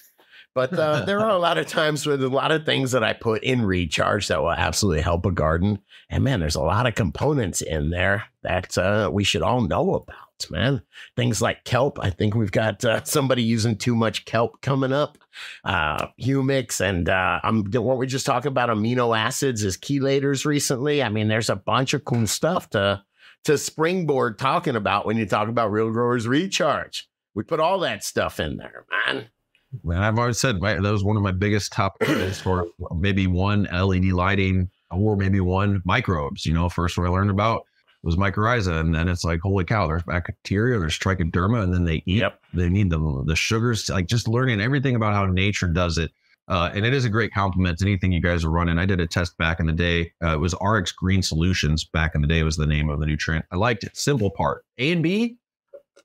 [0.56, 3.14] But uh, there are a lot of times with a lot of things that I
[3.14, 5.80] put in recharge that will absolutely help a garden.
[6.10, 9.96] And man, there's a lot of components in there that uh, we should all know
[9.96, 10.82] about, man.
[11.16, 12.00] Things like kelp.
[12.02, 15.20] I think we've got uh, somebody using too much kelp coming up.
[15.66, 21.04] Uh, humics and uh, I'm what we just talking about amino acids as chelators recently.
[21.04, 23.04] I mean, there's a bunch of cool stuff to
[23.44, 27.10] to springboard talking about when you talk about real growers recharge.
[27.34, 29.28] We put all that stuff in there, man.
[29.84, 33.28] Man, I've always said my, that was one of my biggest top goals for maybe
[33.28, 36.46] one LED lighting or maybe one microbes.
[36.46, 37.66] You know, first what I learned about
[38.04, 42.04] was mycorrhiza, and then it's like, holy cow, there's bacteria, there's trichoderma, and then they
[42.06, 42.20] eat.
[42.20, 42.40] Yep.
[42.54, 46.12] They need the the sugars, like just learning everything about how nature does it.
[46.48, 48.78] Uh, and it is a great compliment to anything you guys are running.
[48.78, 50.12] I did a test back in the day.
[50.24, 53.08] Uh, it was RX Green Solutions back in the day was the name of the
[53.08, 53.46] nutrient.
[53.52, 53.98] I liked it.
[53.98, 54.64] Simple part.
[54.78, 55.38] A and B,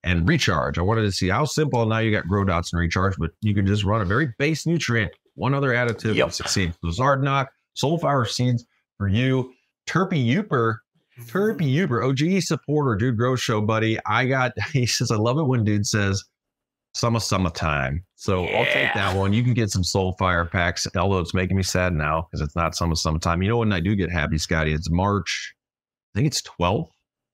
[0.03, 0.79] and recharge.
[0.79, 3.55] I wanted to see how simple now you got grow dots and recharge, but you
[3.55, 6.29] can just run a very base nutrient, one other additive Yep.
[6.29, 6.75] to succeed.
[6.83, 8.65] So Zardnock, Soulfire seeds
[8.99, 9.53] for you,
[9.87, 10.77] Terpy Uper.
[11.19, 11.39] Mm-hmm.
[11.39, 13.99] Terpy Uber, OGE supporter, dude, grow show, buddy.
[14.07, 16.25] I got, he says, I love it when dude says,
[16.95, 18.05] summer, summertime.
[18.17, 19.33] So I'll take that one.
[19.33, 22.57] You can get some soul fire packs, although it's making me sad now because it's
[22.57, 23.43] not summer, summertime.
[23.43, 24.73] You know when I do get happy, Scotty?
[24.73, 25.55] It's March,
[26.15, 26.89] I think it's 12th.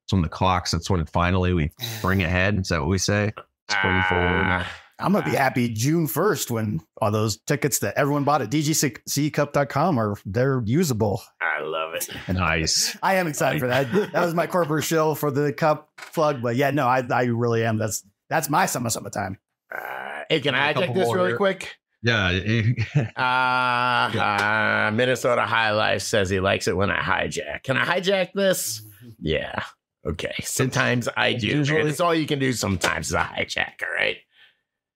[0.06, 2.60] It's when the clocks, that's when it finally we bring ahead.
[2.60, 3.32] Is that what we say?
[3.68, 4.42] Spring forward.
[4.44, 8.48] Ah, I'm gonna be happy June 1st when all those tickets that everyone bought at
[8.48, 11.22] dgccup.com are they're usable.
[11.40, 12.08] I love it.
[12.32, 12.96] Nice.
[13.02, 13.90] I am excited for that.
[14.12, 17.64] That was my corporate show for the cup plug, but yeah, no, I, I really
[17.64, 17.76] am.
[17.76, 19.38] That's that's my summer summertime.
[19.74, 21.36] Uh, hey, can I couple check this more really here.
[21.36, 21.76] quick?
[22.02, 22.30] Yeah.
[23.16, 27.64] Uh, uh, Minnesota High Life says he likes it when I hijack.
[27.64, 28.82] Can I hijack this?
[29.20, 29.62] Yeah.
[30.06, 30.34] Okay.
[30.42, 31.48] Sometimes I do.
[31.48, 33.82] Usually- It's all you can do sometimes is a hijack.
[33.82, 34.16] All right.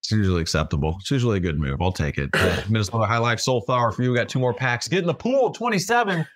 [0.02, 0.96] It's usually acceptable.
[1.00, 1.82] It's usually a good move.
[1.82, 2.30] I'll take it.
[2.32, 4.10] Uh, Minnesota High Life Soulfire for you.
[4.12, 4.88] We got two more packs.
[4.88, 6.26] Get in the pool, 27.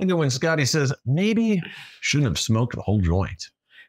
[0.00, 1.62] Look at when Scotty says, maybe
[2.00, 3.42] shouldn't have smoked the whole joint.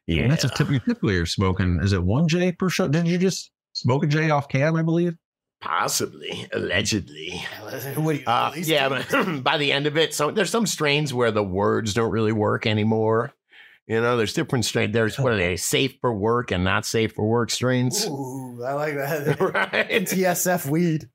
[0.07, 0.23] Yeah.
[0.23, 1.79] And that's a typically, typically you're smoking.
[1.81, 2.91] Is it one J per shot?
[2.91, 5.15] Did you just smoke a J off cam, I believe?
[5.61, 7.41] Possibly, allegedly.
[7.95, 11.31] What you- Uh, yeah, but by the end of it, so there's some strains where
[11.31, 13.33] the words don't really work anymore.
[13.87, 14.93] You know, there's different strains.
[14.93, 15.55] There's what are they?
[15.57, 18.05] Safe for work and not safe for work strains.
[18.07, 19.39] Ooh, I like that.
[19.53, 19.89] right?
[19.89, 21.07] TSF weed.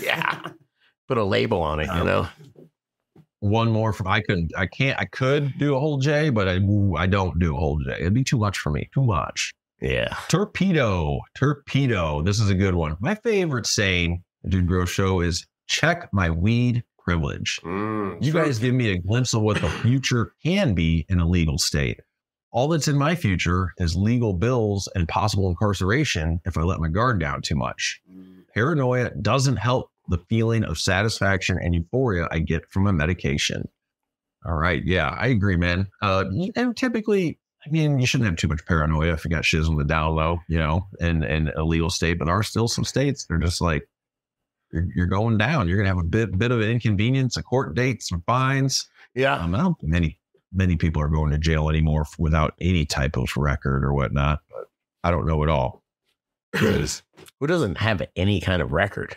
[0.00, 0.40] Yeah.
[1.08, 2.28] Put a label on it, you know.
[3.40, 6.60] One more from I couldn't I can't I could do a whole J, but I
[6.96, 7.96] I don't do a whole J.
[7.98, 8.88] It'd be too much for me.
[8.94, 9.52] Too much.
[9.80, 10.14] Yeah.
[10.28, 11.18] Torpedo.
[11.34, 12.22] Torpedo.
[12.22, 12.96] This is a good one.
[13.00, 17.58] My favorite saying, Dude Grow Show, is check my weed privilege.
[17.64, 18.44] Mm, You true.
[18.44, 21.98] guys give me a glimpse of what the future can be in a legal state.
[22.52, 26.88] All that's in my future is legal bills and possible incarceration if I let my
[26.88, 28.00] guard down too much.
[28.54, 33.68] Paranoia doesn't help the feeling of satisfaction and euphoria I get from a medication.
[34.44, 34.82] All right.
[34.84, 35.86] Yeah, I agree, man.
[36.02, 39.68] Uh, and typically, I mean, you shouldn't have too much paranoia if you got shiz
[39.68, 42.18] on the down low, you know, in, in a legal state.
[42.18, 43.88] But there are still some states that are just like,
[44.72, 45.68] you're, you're going down.
[45.68, 48.88] You're going to have a bit, bit of an inconvenience, a court date, some fines.
[49.14, 49.36] Yeah.
[49.36, 50.18] Um, I don't think many
[50.52, 54.40] many people are going to jail anymore without any type of record or whatnot.
[54.50, 54.66] But
[55.04, 55.82] I don't know at all.
[56.56, 59.16] Who doesn't have any kind of record?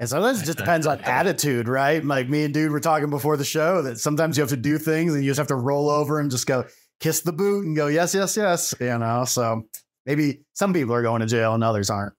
[0.00, 2.04] And sometimes it just depends on attitude, right?
[2.04, 4.78] Like me and dude were talking before the show that sometimes you have to do
[4.78, 6.64] things and you just have to roll over and just go
[7.00, 8.74] kiss the boot and go, yes, yes, yes.
[8.80, 9.62] You know, so
[10.06, 12.14] maybe some people are going to jail and others aren't.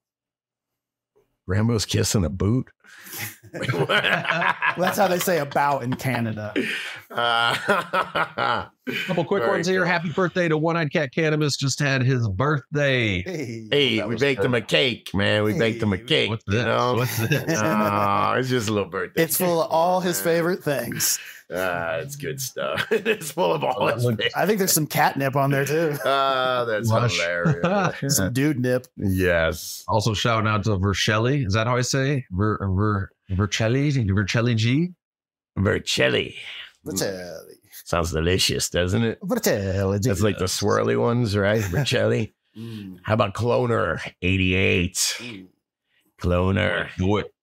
[1.50, 2.70] Rambo's kissing a boot.
[3.52, 3.88] Well,
[4.86, 6.54] that's how they say about in Canada.
[7.10, 7.56] Uh,
[9.08, 9.84] couple quick Very ones here.
[9.84, 11.58] Happy birthday to One Eyed Cat Cannabis.
[11.58, 13.24] Just had his birthday.
[13.24, 13.68] Hey.
[13.72, 14.46] hey, we baked good.
[14.46, 15.44] him a cake, man.
[15.44, 16.30] We baked him a cake.
[16.30, 16.94] What's you know?
[16.94, 17.44] What's this?
[17.58, 19.24] Ah, it's just a little birthday.
[19.24, 21.20] It's full of all his favorite things.
[21.52, 22.88] Ah, it's good stuff.
[22.92, 25.96] it's full of all Well, his look- I think there's some catnip on there too.
[26.06, 27.18] Ah, that's Lush.
[27.20, 28.16] hilarious.
[28.18, 28.86] Some dude nip.
[28.98, 29.84] yes.
[29.88, 31.46] Also, shouting out to Vercelli.
[31.48, 32.26] Is that how I say?
[32.32, 33.92] Ver, Ver, Vercelli?
[34.10, 34.90] Vercelli G?
[35.58, 36.36] Vercelli.
[36.86, 37.56] Vercelli.
[37.86, 39.20] Sounds delicious, doesn't it?
[39.24, 40.00] Vercelli.
[40.04, 41.62] That's like the swirly ones, right?
[41.62, 42.34] Vercelli.
[42.58, 43.00] Mm.
[43.04, 45.48] How about Cloner 88?
[46.22, 46.90] Cloner.
[46.98, 47.34] Do it.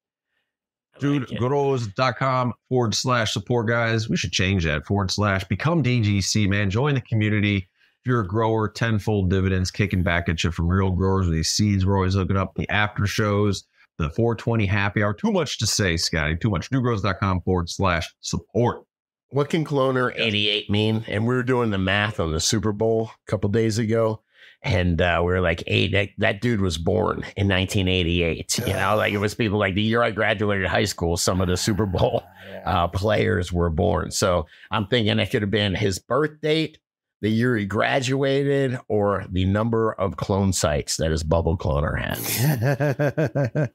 [0.97, 1.39] I Dude, like it.
[1.39, 4.09] grows.com forward slash support guys.
[4.09, 6.71] We should change that forward slash become DGC, man.
[6.71, 7.57] Join the community.
[7.59, 11.49] If you're a grower, tenfold dividends kicking back at you from real growers with these
[11.49, 11.85] seeds.
[11.85, 13.65] We're always looking up the after shows,
[13.99, 15.13] the 420 happy hour.
[15.13, 16.37] Too much to say, Scotty.
[16.37, 16.71] Too much.
[16.71, 18.85] Dudegrows.com forward slash support.
[19.31, 21.05] What can Cloner 88 mean?
[21.09, 24.23] And we were doing the math on the Super Bowl a couple days ago.
[24.66, 28.59] And uh, we were like, hey, that, that dude was born in 1988.
[28.59, 31.46] You know, like it was people like the year I graduated high school, some of
[31.46, 32.24] the Super Bowl
[32.64, 34.11] uh, players were born.
[34.11, 36.79] So I'm thinking it could have been his birth date,
[37.20, 43.70] the year he graduated, or the number of clone sites that his bubble cloner had.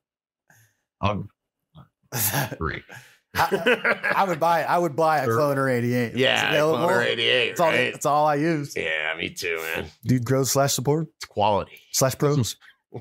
[1.01, 1.29] I'll
[2.51, 2.83] agree.
[3.35, 4.63] I, I would buy.
[4.63, 5.37] I would buy a Sure.
[5.37, 6.03] cloner 88.
[6.07, 6.87] It's yeah, available.
[6.87, 7.47] cloner 88.
[7.49, 7.91] That's all, right?
[7.93, 8.75] that's all I use.
[8.75, 9.85] Yeah, me too, man.
[10.03, 11.79] Dude grows slash support It's quality.
[11.91, 12.57] slash pros.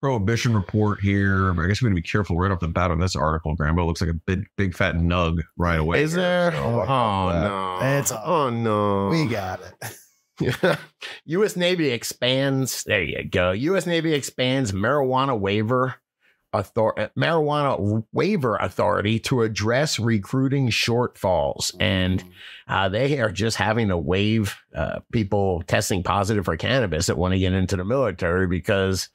[0.00, 1.50] Prohibition report here.
[1.52, 3.56] I guess we're going to be careful right off the bat on this article.
[3.56, 6.02] Grambo looks like a big, big fat nug right away.
[6.02, 6.52] Is there?
[6.52, 7.86] So, Oh, uh, no.
[7.98, 9.08] It's- oh no.
[9.08, 9.60] We got
[10.40, 10.78] it.
[11.26, 11.56] U.S.
[11.56, 12.82] Navy expands.
[12.84, 13.52] There you go.
[13.52, 13.86] U.S.
[13.86, 15.94] Navy expands marijuana waiver
[16.54, 22.24] author- marijuana waiver authority to address recruiting shortfalls, and
[22.68, 27.32] uh, they are just having to waive uh, people testing positive for cannabis that want
[27.32, 29.08] to get into the military because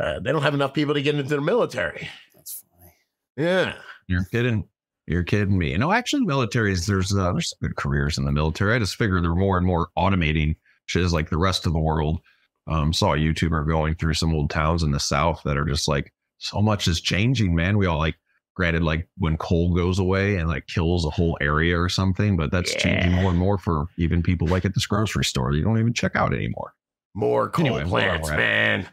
[0.00, 2.08] uh, they don't have enough people to get into the military.
[2.34, 2.92] That's funny.
[3.36, 3.74] Yeah.
[4.06, 4.66] You're kidding.
[5.06, 5.72] You're kidding me.
[5.72, 8.74] You know, actually, militaries there's uh, there's some good careers in the military.
[8.74, 12.20] I just figure they're more and more automating shit like the rest of the world.
[12.66, 15.88] Um, saw a YouTuber going through some old towns in the South that are just
[15.88, 17.76] like so much is changing, man.
[17.78, 18.16] We all like,
[18.54, 22.50] granted, like when coal goes away and like kills a whole area or something, but
[22.50, 22.78] that's Yeah.
[22.80, 25.52] changing more and more for even people like at this grocery store.
[25.52, 26.74] You don't even check out anymore.
[27.14, 28.38] More coal Anyway, plants, we're at.
[28.38, 28.88] man.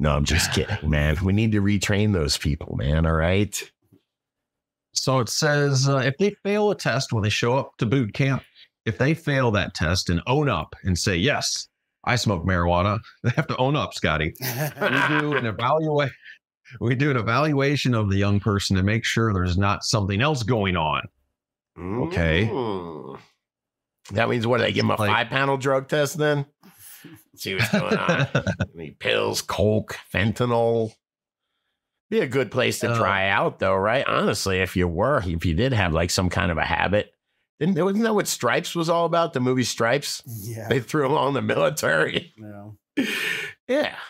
[0.00, 1.16] No, I'm just kidding, man.
[1.24, 3.04] We need to retrain those people, man.
[3.06, 3.60] All right.
[4.94, 8.14] So it says uh, if they fail a test when they show up to boot
[8.14, 8.42] camp,
[8.84, 11.68] if they fail that test and own up and say, yes,
[12.04, 14.34] I smoke marijuana, they have to own up, Scotty.
[14.40, 16.12] We do an evaluate.
[16.80, 20.42] We do an evaluation of the young person to make sure there's not something else
[20.42, 21.02] going on.
[21.78, 22.48] Okay.
[22.52, 23.18] Mm.
[24.12, 24.60] That means what?
[24.60, 26.46] They give them a Like- five panel drug test then?
[27.36, 28.26] See what's going on.
[28.74, 30.92] Any pills, coke, fentanyl.
[32.10, 34.04] Be a good place to Uh, try out, though, right?
[34.06, 37.12] Honestly, if you were, if you did have like some kind of a habit,
[37.60, 39.34] didn't wasn't that what Stripes was all about?
[39.34, 40.22] The movie Stripes.
[40.26, 40.68] yeah.
[40.68, 42.32] They threw him on the military.
[42.36, 42.76] No.
[43.68, 43.94] yeah.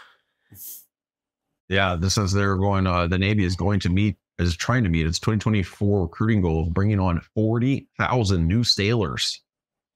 [1.68, 2.86] yeah, this says they're going.
[2.86, 6.62] Uh, the Navy is going to meet is trying to meet its 2024 recruiting goal
[6.62, 9.42] of bringing on 40,000 new sailors.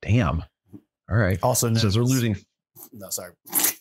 [0.03, 0.43] Damn.
[1.11, 1.39] All right.
[1.43, 2.37] Also, It says they're losing
[2.93, 3.33] No, sorry.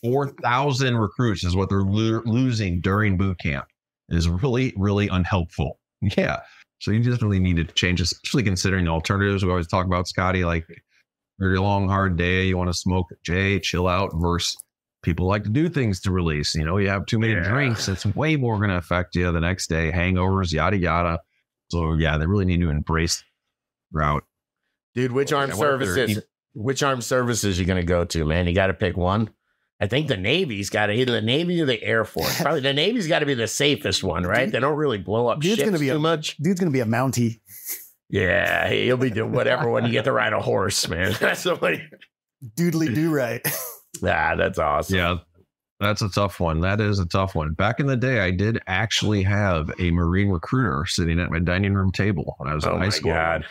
[0.02, 3.64] 4,000 recruits is what they're lo- losing during boot camp.
[4.08, 5.78] It is really, really unhelpful.
[6.16, 6.40] Yeah.
[6.80, 9.44] So you definitely need to change, especially considering the alternatives.
[9.44, 10.66] We always talk about Scotty, like
[11.38, 12.44] very long, hard day.
[12.44, 14.56] You want to smoke J, chill out versus
[15.02, 16.54] people like to do things to release.
[16.54, 17.48] You know, you have too many Yeah.
[17.48, 17.88] drinks.
[17.88, 21.18] It's way more going to affect you the next day, hangovers, yada, yada.
[21.70, 23.24] So yeah, they really need to embrace
[23.92, 24.24] route.
[24.94, 26.18] Dude, which armed Yeah, what if they're services?
[26.18, 28.46] eat- Which armed services you gonna go to, man?
[28.46, 29.30] You got to pick one.
[29.80, 32.38] I think the Navy's got to either the Navy or the Air Force.
[32.42, 34.52] Probably the Navy's got to be the safest one, right?
[34.52, 36.36] They don't really blow up Dude's ships gonna be too a- much.
[36.36, 37.40] Dude's gonna be a Mountie.
[38.10, 41.14] Yeah, he'll be doing whatever when you get to ride a horse, man.
[41.20, 41.88] That's the way.
[42.56, 43.40] Doodly do right.
[44.04, 44.96] Ah, that's awesome.
[44.96, 45.16] Yeah,
[45.80, 46.60] that's a tough one.
[46.60, 47.52] That is a tough one.
[47.54, 51.74] Back in the day, I did actually have a Marine recruiter sitting at my dining
[51.74, 53.12] room table when I was Oh in high school.
[53.12, 53.44] God.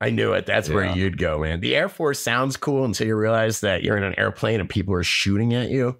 [0.00, 0.46] I knew it.
[0.46, 1.60] That's where you'd go, man.
[1.60, 4.94] The Air Force sounds cool until you realize that you're in an airplane and people
[4.94, 5.98] are shooting at you.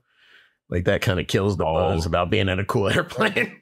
[0.71, 1.75] Like that kind of kills the Oh.
[1.75, 3.61] buzz about being in a cool airplane.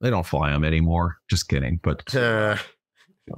[0.00, 1.18] They don't fly them anymore.
[1.30, 1.78] Just kidding.
[1.82, 2.56] But Uh,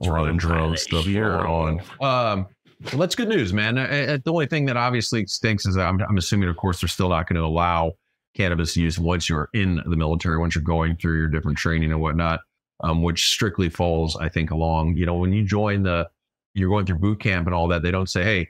[0.02, 1.80] drone drone stuff going on.
[2.00, 2.46] Um,
[2.84, 3.78] well, that's good news, man.
[3.78, 6.80] Uh, uh, the only thing that obviously stinks is that I'm, I'm assuming, of course,
[6.80, 7.92] they're still not going to allow
[8.34, 12.00] cannabis use once you're in the military, once you're going through your different training and
[12.00, 12.40] whatnot,
[12.82, 14.96] um, which strictly falls, I think, along.
[14.96, 16.08] You know, when you join the,
[16.54, 17.82] you're going through boot camp and all that.
[17.82, 18.48] They don't say, hey,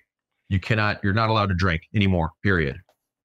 [0.49, 2.31] you cannot, you're not allowed to drink anymore.
[2.43, 2.77] Period.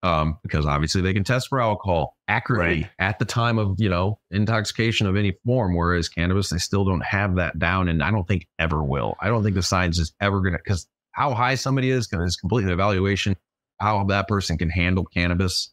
[0.03, 2.91] Um, because obviously they can test for alcohol accurately Right.
[2.99, 5.75] at the time of you know intoxication of any form.
[5.77, 9.15] Whereas cannabis, they still don't have that down, and I don't think ever will.
[9.21, 12.73] I don't think the science is ever gonna because how high somebody is is completely
[12.73, 13.37] evaluation.
[13.79, 15.73] How that person can handle cannabis.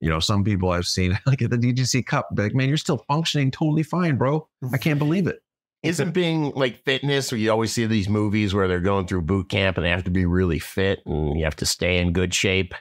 [0.00, 3.04] You know, some people I've seen like at the DGC Cup, like, man, you're still
[3.08, 4.48] functioning totally fine, bro.
[4.72, 5.40] I can't believe it.
[5.84, 9.48] Isn't being like fitness where you always see these movies where they're going through boot
[9.48, 12.34] camp and they have to be really fit and you have to stay in good
[12.34, 12.74] shape.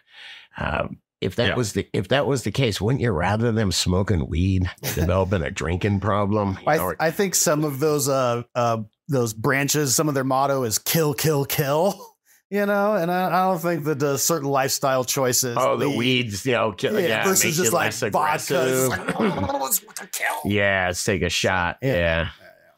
[0.60, 1.56] Um, if that Yeah.
[1.56, 5.50] was the if that was the case, wouldn't you rather them smoking weed, developing a
[5.52, 6.60] drinking problem?
[6.67, 10.24] I, know, or- I think some of those uh uh those branches, some of their
[10.24, 12.00] motto is kill, kill, kill.
[12.50, 15.58] You know, and I, I don't think that uh, certain lifestyle choices.
[15.60, 18.88] oh, the lead- weeds, you know, kill, yeah, yeah, versus just like less vodka.
[18.89, 19.70] Like, "Oh,
[20.13, 20.50] kill.
[20.50, 21.76] yeah, let's take a shot.
[21.82, 21.93] Yeah.
[21.93, 22.28] Yeah.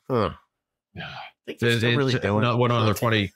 [0.09, 0.29] Huh.
[0.95, 1.03] Yeah.
[1.05, 2.57] I think they're still really it's- doing no- it.
[2.57, 3.31] one other funny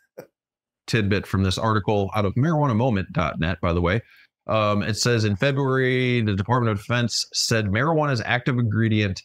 [0.88, 4.02] tidbit from this article out of marijuanamoment.net, by the way.
[4.48, 9.22] Um, it says in February, the Department of Defense said marijuana's active ingredient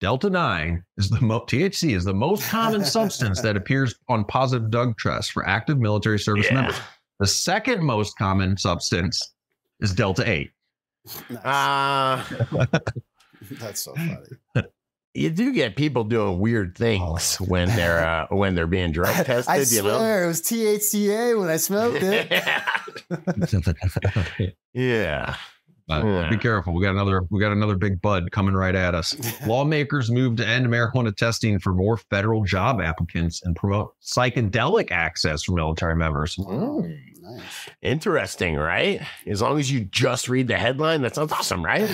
[0.00, 4.70] Delta 9 is the mo- THC is the most common substance that appears on positive
[4.70, 6.54] drug tests for active military service Yeah.
[6.54, 6.76] members.
[7.18, 9.32] The second most common substance
[9.80, 10.50] is Delta 8.
[11.30, 11.40] Nice.
[11.44, 12.28] Ah.
[13.52, 14.66] That's so funny.
[15.16, 19.48] you do get people doing weird things when they're uh, when they're being drug tested.
[19.48, 19.96] I you know.
[19.96, 22.30] swear it was THCA when I smoked it.
[24.74, 25.36] yeah.
[25.88, 26.28] But Yeah.
[26.28, 26.74] Be careful.
[26.74, 27.22] We got another.
[27.30, 29.16] We got another big bud coming right at us.
[29.46, 35.44] Lawmakers move to end marijuana testing for more federal job applicants and promote psychedelic access
[35.44, 36.34] for military members.
[36.36, 36.98] Mm.
[37.28, 37.68] Nice.
[37.82, 39.00] Interesting, right?
[39.26, 41.88] As long as you just read the headline, that sounds awesome, right?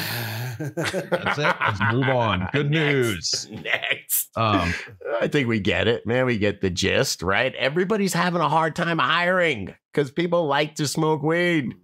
[0.59, 1.57] That's it.
[1.61, 2.49] Let's move on.
[2.53, 3.49] Good news.
[3.51, 4.29] Next.
[4.37, 4.75] Um,
[5.21, 6.27] I think we get it, man.
[6.27, 7.55] We get the gist, right?
[7.55, 11.75] Everybody's having a hard time hiring because people like to smoke weed.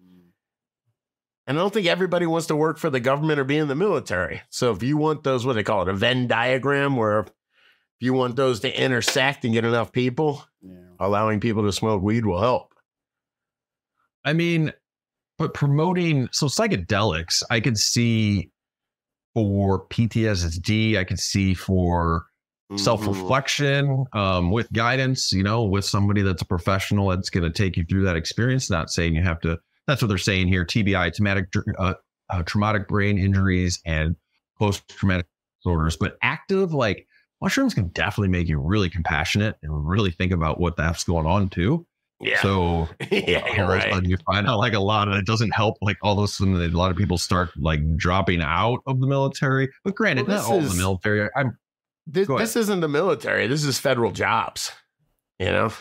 [1.47, 3.75] And I don't think everybody wants to work for the government or be in the
[3.75, 4.43] military.
[4.51, 7.29] So if you want those, what they call it, a Venn diagram, where if
[8.01, 10.75] you want those to intersect and get enough people, Yeah.
[11.01, 12.75] allowing people to smoke weed will help.
[14.29, 14.73] I mean,
[15.39, 18.51] but promoting so psychedelics, I could see
[19.33, 22.27] for PTSD, I could see for
[22.71, 22.85] Mm-hmm.
[22.85, 27.79] self-reflection um, with guidance you know with somebody that's a professional that's going to take
[27.79, 28.69] you through that experience.
[28.69, 31.47] Not saying you have to that's what they're saying here tbi traumatic
[31.79, 31.95] uh,
[32.29, 34.17] uh, traumatic brain injuries and
[34.59, 35.25] post-traumatic
[35.63, 35.97] disorders.
[35.97, 37.07] But active like
[37.41, 41.49] mushrooms can definitely make you really compassionate and really think about what that's going on
[41.49, 41.87] too
[42.21, 42.43] Yeah.
[42.43, 45.25] so yeah, all you're of a sudden you find out like a lot of it
[45.25, 48.81] doesn't help like all of a sudden a lot of people start like dropping out
[48.87, 51.29] of the military but granted Well, not this all is, the military.
[51.37, 51.57] I'm
[52.11, 53.47] this, this isn't the military.
[53.47, 54.73] This is federal jobs.
[55.39, 55.73] You know?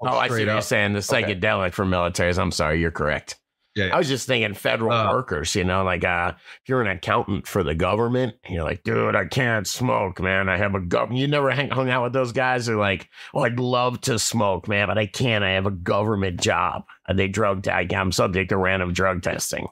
[0.00, 0.92] Oh, oh I see straight what you're saying.
[0.92, 1.34] The Okay.
[1.34, 2.38] psychedelic for militaries.
[2.38, 3.36] I'm sorry, you're correct.
[3.78, 6.88] Yeah, I was just thinking federal Uh, workers, you know, like uh, if you're an
[6.88, 10.48] accountant for the government, you're like, dude, I can't smoke, man.
[10.48, 11.20] I have a government.
[11.20, 14.18] You never hang, hung out with those guys who are like, oh, I'd love to
[14.18, 15.44] smoke, man, but I can't.
[15.44, 16.82] I have a government job.
[17.06, 17.94] And they drug tag.
[17.94, 19.68] I'm subject to random drug testing.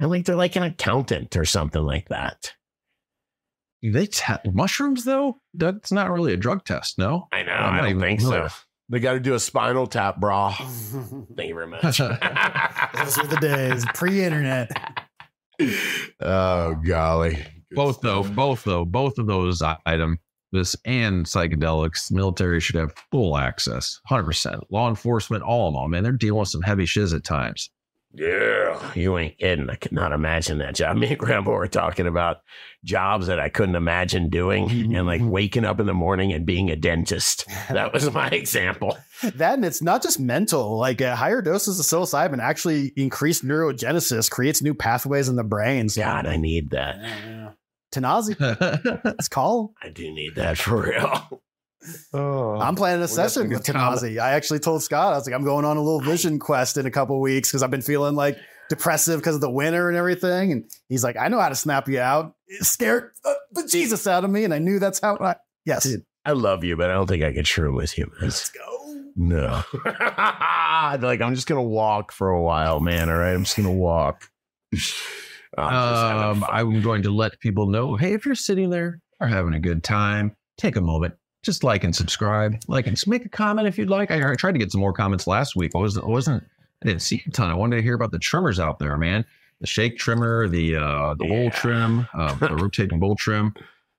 [0.00, 2.54] And like, they're like an accountant or something like that.
[3.82, 5.38] They te- mushrooms though.
[5.54, 7.28] That's not really a drug test, no.
[7.32, 7.52] I know.
[7.52, 8.48] I don't think so.
[8.90, 10.52] They got to do a spinal tap, bra.
[11.36, 11.82] Thank you very much.
[11.98, 11.98] Those
[13.18, 14.70] were the days pre-internet.
[16.20, 17.38] oh golly.
[17.72, 20.18] both though, both though, both of those i- item,
[20.52, 24.60] this and psychedelics, military should have full access, hundred percent.
[24.70, 27.70] Law enforcement, all of them, man, they're dealing with some heavy shiz at times.
[28.12, 29.70] Yeah, you ain't kidding.
[29.70, 30.96] I could not imagine that job.
[30.98, 32.38] Me and Grandpa were talking about
[32.84, 36.70] jobs that I couldn't imagine doing, and like waking up in the morning and being
[36.70, 37.46] a dentist.
[37.70, 38.98] That was my example.
[39.36, 40.76] That and it's not just mental.
[40.76, 45.88] Like uh, higher doses of psilocybin actually increase neurogenesis, creates new pathways in the brain.
[45.88, 46.96] So, God, I need that.
[47.00, 47.50] yeah.
[47.92, 48.36] Tanazi,
[49.04, 49.72] let's call.
[49.82, 51.42] I do need that for real.
[52.12, 53.74] Oh, I'm planning a we got some session with good.
[53.74, 54.20] Tanazi.
[54.20, 56.86] I actually told Scott, I was like, I'm going on a little vision quest in
[56.86, 60.52] a couple weeks because I've been feeling like depressive because of the winter and everything.
[60.52, 62.34] And he's like, I know how to snap you out.
[62.46, 64.44] It scared uh, the Jesus out of me.
[64.44, 65.84] And I knew that's how I, yes.
[65.84, 68.10] Dude, I love you, but I don't think I could shroom with you.
[68.20, 69.02] Let's go.
[69.16, 69.62] No.
[69.84, 73.10] like I'm just gonna walk for a while, man.
[73.10, 73.34] All right.
[73.34, 74.30] I'm just gonna walk.
[75.58, 76.44] I'm um.
[76.48, 79.82] I'm going to let people know, hey, if you're sitting there or having a good
[79.82, 83.90] time, take a moment, just like and subscribe, like and make a comment if you'd
[83.90, 84.10] like.
[84.10, 85.72] I, I tried to get some more comments last week.
[85.74, 86.44] I wasn't, I wasn't,
[86.82, 87.50] I didn't see a ton.
[87.50, 89.24] I wanted to hear about the trimmers out there, man.
[89.60, 91.50] The shake trimmer, the uh, the bowl Yeah.
[91.50, 93.54] trim, uh, the rotating bowl trim.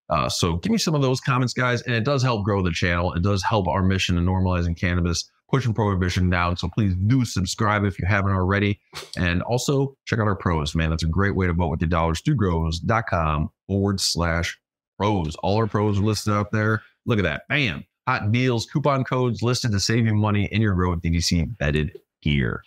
[0.10, 2.72] Uh, so give me some of those comments, guys, and it does help grow the
[2.72, 3.14] channel.
[3.14, 6.58] It does help our mission in normalizing cannabis, pushing prohibition down.
[6.58, 8.80] So please do subscribe if you haven't already.
[9.18, 10.90] And also check out our pros, man.
[10.90, 12.22] That's a great way to vote with your dollars.
[12.24, 14.60] Dudegrows.com forward slash
[14.98, 15.36] pros.
[15.38, 16.82] All our pros are listed out there.
[17.06, 17.48] Look at that.
[17.50, 17.86] Bam.
[18.08, 22.64] Hot deals, coupon codes listed to save you money in your with DDC embedded gear.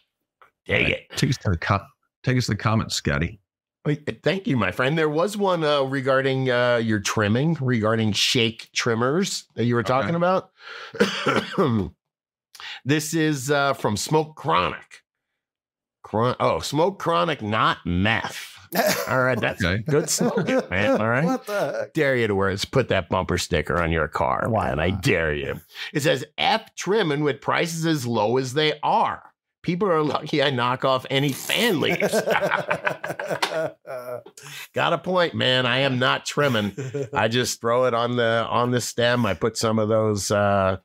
[0.66, 1.10] Take it.
[1.16, 1.84] Take us to the co-
[2.22, 3.40] take us to the comments, Scotty.
[3.84, 4.96] Wait, Thank you, my friend.
[4.96, 10.14] There was one uh, regarding uh, your trimming, regarding shake trimmers that you were talking
[10.14, 10.50] about.
[12.84, 15.02] this is uh, from Smoke Chronic.
[16.02, 18.53] Chron- oh, Smoke Chronic, not meth.
[19.08, 19.82] All right, that's Okay.
[19.88, 21.00] good smoking, man.
[21.00, 21.24] All right.
[21.24, 21.92] What the heck?
[21.94, 24.80] dare you to wear is put that bumper sticker on your car, Why man.
[24.80, 25.60] I dare you.
[25.92, 29.22] It says F trimming with prices as low as they are.
[29.62, 32.12] People are lucky I knock off any fan leaves.
[34.74, 35.64] Got a point, man.
[35.66, 36.72] I am not trimming.
[37.12, 39.24] I just throw it on the on the stem.
[39.26, 40.76] I put some of those uh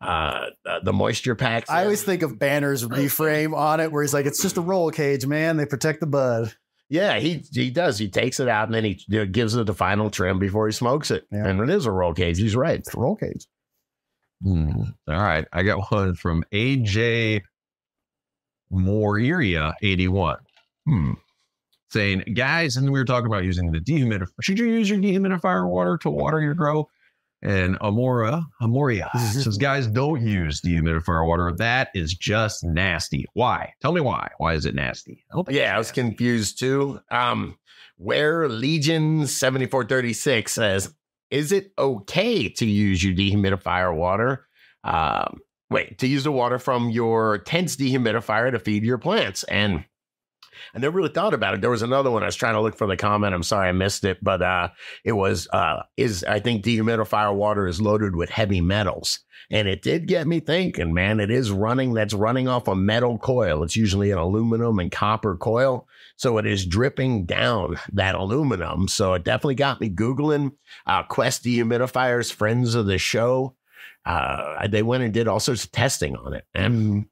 [0.00, 0.46] uh
[0.82, 1.70] the moisture packs.
[1.70, 4.90] I always think of Banner's reframe on it where he's like, it's just a roll
[4.90, 5.56] cage, man.
[5.56, 6.52] They protect the bud.
[6.88, 7.98] Yeah, he he does.
[7.98, 8.94] He takes it out and then he
[9.26, 11.24] gives it the final trim before he smokes it.
[11.32, 11.46] Yeah.
[11.46, 12.38] And it is a roll cage.
[12.38, 12.78] He's right.
[12.78, 13.46] It's a roll cage.
[14.42, 14.82] Hmm.
[15.08, 15.46] All right.
[15.52, 17.42] I got one from AJ
[18.70, 20.38] Moreria 81.
[20.86, 21.12] Hmm.
[21.90, 24.26] Saying, guys, and we were talking about using the dehumidifier.
[24.42, 26.88] Should you use your dehumidifier water to water your grow?
[27.46, 31.52] And Amora, Amoria Since guys, don't use dehumidifier water.
[31.56, 33.24] That is just nasty.
[33.34, 33.72] Why?
[33.80, 34.30] Tell me why.
[34.38, 35.24] Why is it nasty?
[35.30, 36.00] I don't Yeah, I was nasty.
[36.02, 36.98] confused too.
[37.10, 37.56] Um,
[37.98, 40.92] where Legion 7436 says,
[41.30, 44.46] is it okay to use your dehumidifier water?
[44.84, 45.38] Um,
[45.70, 49.44] wait, to use the water from your tent's dehumidifier to feed your plants.
[49.44, 49.84] And
[50.74, 51.60] I never really thought about it.
[51.60, 52.22] There was another one.
[52.22, 53.34] I was trying to look for the comment.
[53.34, 54.68] I'm sorry I missed it, but uh,
[55.04, 59.82] it was uh, is I think dehumidifier water is loaded with heavy metals, and it
[59.82, 60.92] did get me thinking.
[60.94, 61.94] Man, it is running.
[61.94, 63.62] That's running off a metal coil.
[63.62, 65.86] It's usually an aluminum and copper coil,
[66.16, 68.88] so it is dripping down that aluminum.
[68.88, 70.52] So it definitely got me googling
[70.86, 73.54] uh, Quest dehumidifiers, friends of the show.
[74.04, 77.06] Uh, they went and did all sorts of testing on it, and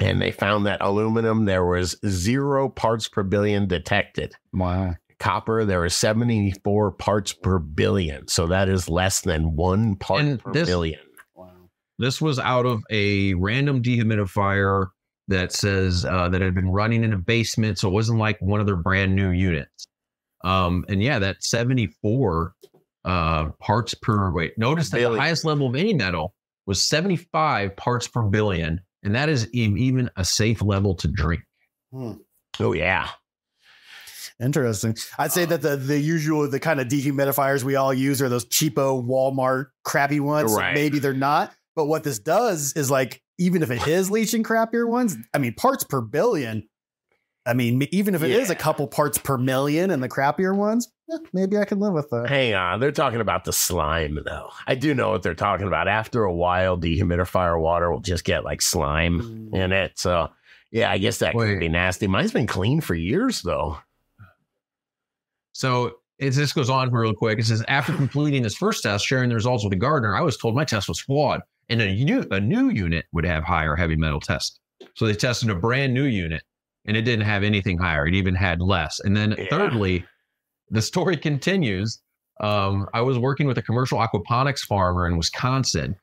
[0.00, 4.34] and they found that aluminum there was zero parts per billion detected.
[4.52, 4.94] Wow.
[5.18, 8.26] Copper there was 74 parts per billion.
[8.28, 11.00] So that is less than one part And per this- billion.
[11.34, 11.50] Wow.
[11.98, 14.86] This was out of a random dehumidifier
[15.28, 18.58] that says uh, that had been running in a basement, so it wasn't like one
[18.60, 19.86] of their brand new units.
[20.42, 22.54] Um, and yeah, that 74
[23.04, 24.56] uh, parts per wait.
[24.58, 25.12] Notice that Billion.
[25.12, 26.34] the highest level of any metal
[26.66, 31.42] was 75 parts per billion, and that is even a safe level to drink.
[31.92, 32.12] Hmm.
[32.58, 33.08] Oh yeah.
[34.40, 34.96] Interesting.
[35.18, 38.28] I'd say uh, that the the usual the kind of dehumidifiers we all use are
[38.28, 40.54] those cheapo Walmart crappy ones.
[40.54, 40.74] Right.
[40.74, 44.88] Maybe they're not, but what this does is like even if it is leaching crappier
[44.88, 46.68] ones, I mean parts per billion.
[47.46, 50.92] I mean, even if it is a couple parts per million and the crappier ones,
[51.12, 52.26] eh, maybe I can live with that.
[52.28, 52.80] Hang on.
[52.80, 54.50] They're talking about the slime though.
[54.66, 55.88] I do know what they're talking about.
[55.88, 59.54] After a while, dehumidifier water will just get like slime Mm.
[59.54, 59.92] in it.
[59.98, 60.28] So
[60.70, 61.48] yeah, I guess that Wait.
[61.48, 62.06] could be nasty.
[62.06, 63.78] Mine's been clean for years though.
[65.52, 67.38] So it just goes on real quick.
[67.38, 70.36] It says after completing this first test, sharing the results with the gardener, I was
[70.36, 73.96] told my test was flawed, and a new a new unit would have higher heavy
[73.96, 74.60] metal test.
[74.94, 76.42] So they tested a brand new unit,
[76.86, 78.06] and it didn't have anything higher.
[78.06, 79.00] It even had less.
[79.00, 79.46] And then Yeah.
[79.50, 80.04] thirdly,
[80.70, 82.00] the story continues.
[82.40, 85.94] Um, I was working with a commercial aquaponics farmer in Wisconsin,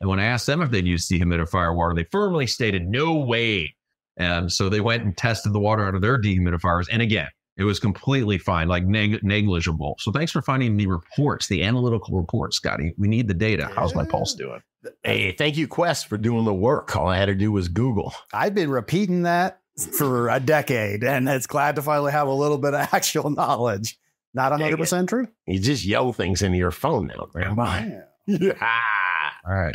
[0.00, 3.74] and when I asked them if they'd use dehumidifier water, they firmly stated no way.
[4.16, 7.62] And so they went and tested the water out of their dehumidifiers, and again, it
[7.62, 9.94] was completely fine, like neg- negligible.
[10.00, 12.92] So thanks for finding the reports, the analytical reports, Scotty.
[12.98, 13.70] We need the data.
[13.72, 14.60] How's my pulse doing?
[15.04, 16.96] Hey, thank you, Quest, for doing the work.
[16.96, 18.12] All I had to do was Google.
[18.32, 22.58] I've been repeating that for a decade, and it's glad to finally have a little
[22.58, 23.98] bit of actual knowledge.
[24.32, 24.78] Not Dang it.
[24.78, 25.28] 100% true.
[25.46, 28.02] You just yell things into your phone now, Grandma.
[28.26, 28.54] Yeah.
[29.46, 29.74] All right.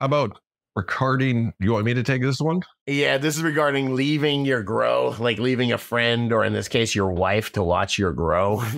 [0.00, 0.40] How about
[0.74, 1.52] regarding?
[1.60, 2.62] You want me to take this one?
[2.86, 6.94] Yeah, this is regarding leaving your grow, like leaving a friend or in this case
[6.94, 8.64] your wife to watch your grow.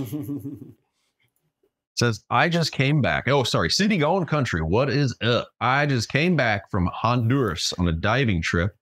[2.00, 3.28] says I just came back.
[3.28, 4.62] Oh, sorry, city going country.
[4.62, 5.48] What is up?
[5.60, 8.74] I just came back from Honduras on a diving trip.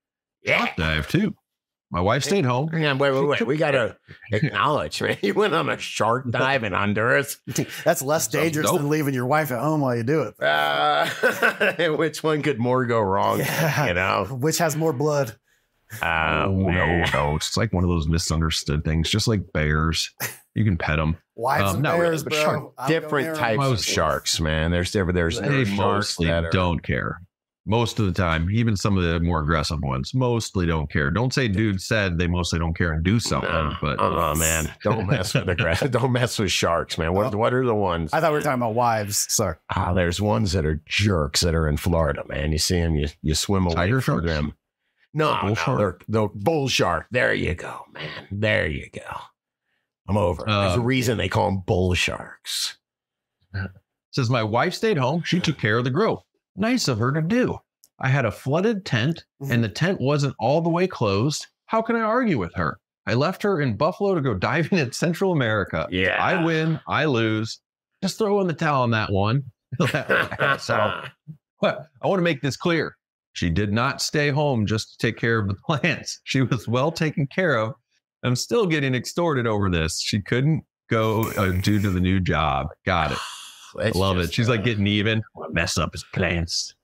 [0.43, 0.73] Yeah.
[0.77, 1.35] Dive too.
[1.91, 2.69] My wife stayed home.
[2.69, 3.47] Hang on, wait, wait, wait.
[3.47, 3.97] We gotta
[4.33, 5.17] acknowledge, man.
[5.23, 7.39] You went on a shark dive in Honduras.
[7.85, 8.79] That's less Sounds dangerous dope.
[8.81, 10.35] than leaving your wife at home while you do it.
[10.43, 11.09] Uh,
[11.97, 13.39] which one could more go wrong?
[13.39, 13.87] Yeah.
[13.87, 14.27] You know?
[14.31, 15.35] Which has more blood?
[16.03, 19.09] Uh, oh no, no, it's like one of those misunderstood things.
[19.09, 20.11] Just like bears,
[20.55, 21.17] you can pet them.
[21.35, 22.43] Wives Um, and not really, bears, but bro.
[22.43, 24.71] shark- I'm going different types of Most- sharks, man.
[24.71, 25.15] There's different.
[25.15, 26.51] There's They sharks mostly that are.
[26.51, 27.23] don't care.
[27.69, 31.11] Most of the time, even some of the more aggressive ones, mostly don't care.
[31.11, 34.73] Don't say dude said they mostly don't care and do something, Nah, but uh-uh, man,
[34.83, 35.81] don't mess with the grass.
[35.91, 37.13] Don't mess with sharks, man.
[37.13, 38.11] What what are the ones?
[38.15, 39.27] I thought we were talking about wives.
[39.29, 39.59] sir.
[39.77, 42.53] Ah, there's ones that are jerks that are in Florida, man.
[42.53, 44.27] You see them, you you swim away Tiger from sharks?
[44.27, 44.55] them.
[45.15, 45.79] No, Bull no, shark?
[45.79, 47.07] they're the bull shark.
[47.11, 48.29] There you go, man.
[48.31, 49.19] There you go.
[50.09, 50.43] I'm over.
[50.47, 52.79] There's a Uh, reason they call them bull sharks.
[54.11, 55.23] says my wife stayed home.
[55.23, 56.25] She took care of the grow.
[56.59, 57.59] Nice of her to do.
[58.01, 61.47] I had a flooded tent and the tent wasn't all the way closed.
[61.67, 62.79] How can I argue with her?
[63.07, 65.87] I left her in Buffalo to go diving in Central America.
[65.91, 67.61] Yeah, I win, I lose.
[68.03, 69.45] Just throw in the towel on that one.
[70.59, 71.03] so
[71.61, 72.97] But I want to make this clear.
[73.33, 76.21] She did not stay home just to take care of the plants.
[76.25, 77.75] She was well taken care of.
[78.25, 80.01] I'm still getting extorted over this.
[80.01, 82.69] She couldn't go uh, due to the new job.
[82.85, 83.19] Got it.
[83.77, 84.23] That's Love it.
[84.23, 85.23] just, She's like uh, getting even.
[85.51, 86.75] Mess up his plants.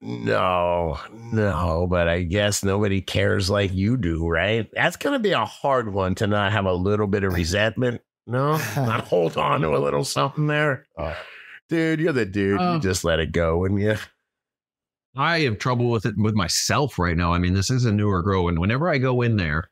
[0.00, 0.98] No,
[1.32, 4.68] no, but I guess nobody cares like you do, right?
[4.72, 8.00] That's going to be a hard one to not have a little bit of resentment.
[8.26, 10.86] No, not hold on to a little something there.
[10.96, 11.14] Uh,
[11.68, 12.60] dude, you're the dude.
[12.60, 13.96] uh, you just let it go, wouldn't you?
[15.16, 17.32] I have trouble with it with myself right now.
[17.32, 19.68] I mean, this is a newer grow, and whenever I go in there,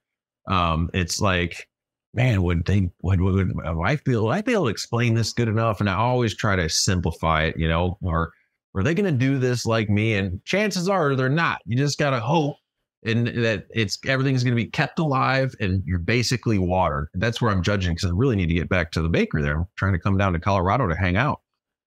[0.48, 1.68] um, it's like
[2.16, 5.48] man, would they would, would, would I feel I be able to explain this good
[5.48, 5.80] enough?
[5.80, 8.32] And I always try to simplify it, you know, or
[8.74, 10.14] are they going to do this like me?
[10.14, 11.60] And chances are they're not.
[11.66, 12.56] You just got to hope
[13.04, 17.08] and that it's everything's going to be kept alive and you're basically watered.
[17.14, 19.58] That's where I'm judging because I really need to get back to the bakery there.
[19.58, 21.40] I'm trying to come down to Colorado to hang out.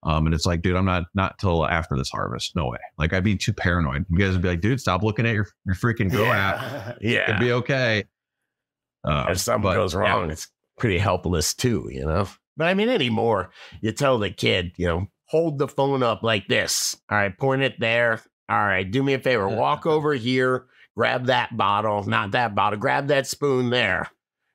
[0.03, 2.55] Um, and it's like, dude, I'm not not till after this harvest.
[2.55, 2.77] No way.
[2.97, 4.05] Like I'd be too paranoid.
[4.09, 6.97] You guys would be like, dude, stop looking at your your freaking go app.
[7.01, 7.23] Yeah.
[7.30, 8.05] It'd be okay.
[9.04, 10.34] Uh, if something goes wrong, yeah.
[10.34, 10.47] it's
[10.78, 12.28] pretty helpless too, you know.
[12.58, 16.47] But I mean, anymore, you tell the kid, you know, hold the phone up like
[16.47, 16.95] this.
[17.10, 18.22] All right, point it there.
[18.50, 20.66] All right, do me a favor, walk over here,
[20.97, 24.10] grab that bottle, not that bottle, grab that spoon there.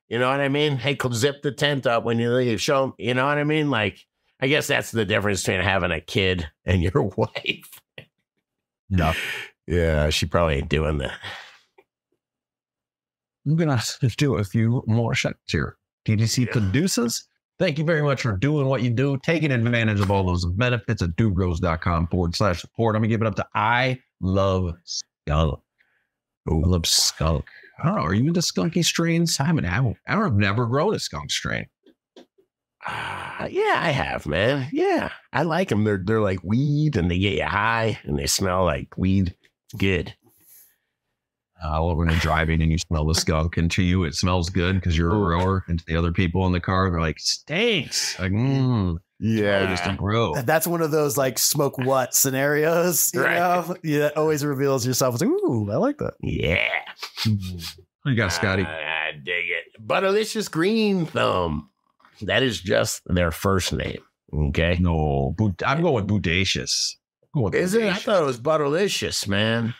[0.09, 0.77] You know what I mean?
[0.77, 2.61] Hey, zip the tent up when you leave.
[2.61, 3.71] Show 'em- you know what I mean?
[3.71, 3.99] Like,
[4.39, 7.81] I guess that's the difference between having a kid and your wife.
[8.89, 9.13] No.
[9.65, 11.17] Yeah, she probably ain't doing that.
[13.45, 13.81] I'm gonna
[14.17, 15.77] do a few more shots here.
[16.05, 16.51] DDC Yeah.
[16.51, 17.27] producers,
[17.59, 21.01] thank you very much for doing what you do, taking advantage of all those benefits
[21.01, 22.95] at dudegrows.com forward slash support.
[22.95, 25.59] I'm gonna give it up to I love skunk.
[26.47, 27.45] I love skunk.
[27.79, 28.01] I don't know.
[28.03, 29.39] Are you into skunky strains?
[29.39, 29.65] I haven't.
[29.65, 31.65] I haven't- I've never grown a skunk strain.
[32.87, 34.69] Uh, yeah, I have, man.
[34.71, 35.83] Yeah, I like them.
[35.83, 39.35] They're they're like weed, and they get you high, and they smell like weed.
[39.65, 40.15] It's good.
[41.63, 44.75] Uh, when you're driving and you smell the skunk, and to you it smells good
[44.75, 45.25] because you're a Ooh.
[45.25, 48.19] grower, and to the other people in the car, they're like, stinks.
[48.19, 50.35] Like, mm, yeah, just don't grow.
[50.41, 53.35] That's one of those like smoke what scenarios, you Right.
[53.35, 53.75] know?
[53.83, 55.15] Yeah, that always reveals yourself.
[55.15, 56.15] It's like, ooh, I like that.
[56.21, 56.67] yeah.
[57.25, 58.63] What you got, Scotty?
[58.63, 59.87] I, I dig it.
[59.87, 61.69] Butterlicious Green Thumb.
[62.21, 63.97] That is just their first name.
[64.33, 64.77] Okay.
[64.79, 66.95] No, boot, I'm going with bodacious.
[67.33, 67.83] I'm going with Is it?
[67.91, 69.73] I thought it was Butterlicious, man.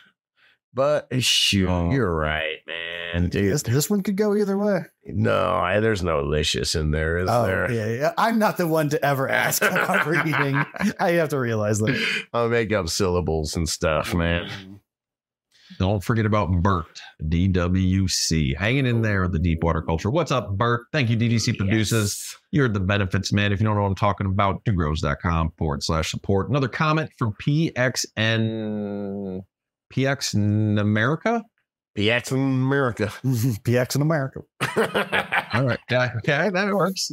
[0.76, 1.90] But eh, shoot, Oh.
[1.90, 3.30] you're right, man.
[3.30, 4.80] This, this one could go either way.
[5.06, 7.72] no, I, there's no licious in there, is Oh, there?
[7.72, 8.12] yeah, yeah.
[8.18, 10.62] I'm not the one to ever ask about reading.
[11.00, 12.26] I have to realize that.
[12.34, 14.18] I'll make up syllables and stuff, mm-hmm.
[14.18, 14.80] man.
[15.78, 20.10] Don't forget about Bert, DWC, hanging in there with the deep water culture.
[20.10, 20.82] What's up, Bert?
[20.92, 22.22] Thank you, DDC producers.
[22.22, 22.36] Yes.
[22.52, 23.50] You're the benefits man.
[23.50, 26.50] If you don't know what I'm talking about, dudegrows.com forward slash support.
[26.50, 29.40] Another comment from PXN,
[29.96, 31.42] PX in America.
[31.96, 33.06] PX in America.
[33.24, 34.40] PX in America.
[35.54, 35.78] All right.
[35.90, 37.10] Yeah, okay, that works.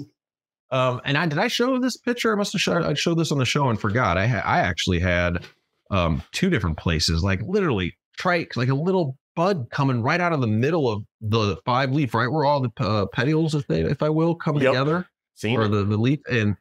[0.72, 2.34] Um, and I did I show this picture?
[2.34, 4.18] I must have showed I showed this on the show and forgot.
[4.18, 5.46] I ha- I actually had
[5.92, 10.42] um two different places, like literally trike, like a little bud coming right out of
[10.42, 14.02] the middle of the five leaf, right where all the uh, petioles, if they if
[14.04, 14.66] I will, come Yep.
[14.74, 15.70] together, Seen or it?
[15.70, 16.56] the the leaf, and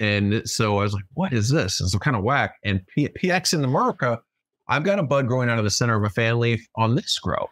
[0.00, 1.80] and so I was like, what is this?
[1.80, 2.54] And so kind of whack.
[2.64, 4.20] And P- PX in America,
[4.68, 7.18] I've got a bud growing out of the center of a fan leaf on this
[7.18, 7.48] grow.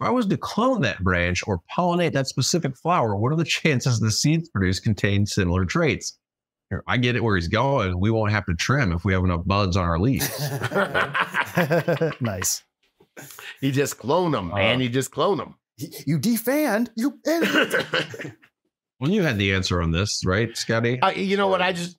[0.00, 3.44] If I was to clone that branch or pollinate that specific flower, what are the
[3.44, 6.18] chances the seeds produced contain similar traits?
[6.70, 8.00] Here, I get it where he's going.
[8.00, 10.28] We won't have to trim if we have enough buds on our leaves.
[12.20, 12.62] nice.
[13.60, 14.76] you just clone them, man.
[14.78, 15.56] Uh, you just clone them.
[15.76, 16.88] You defanned.
[16.96, 18.34] You idiot.
[19.00, 21.00] well, you had the answer on this, right, Scotty?
[21.00, 21.60] Uh, you know what?
[21.60, 21.98] I just,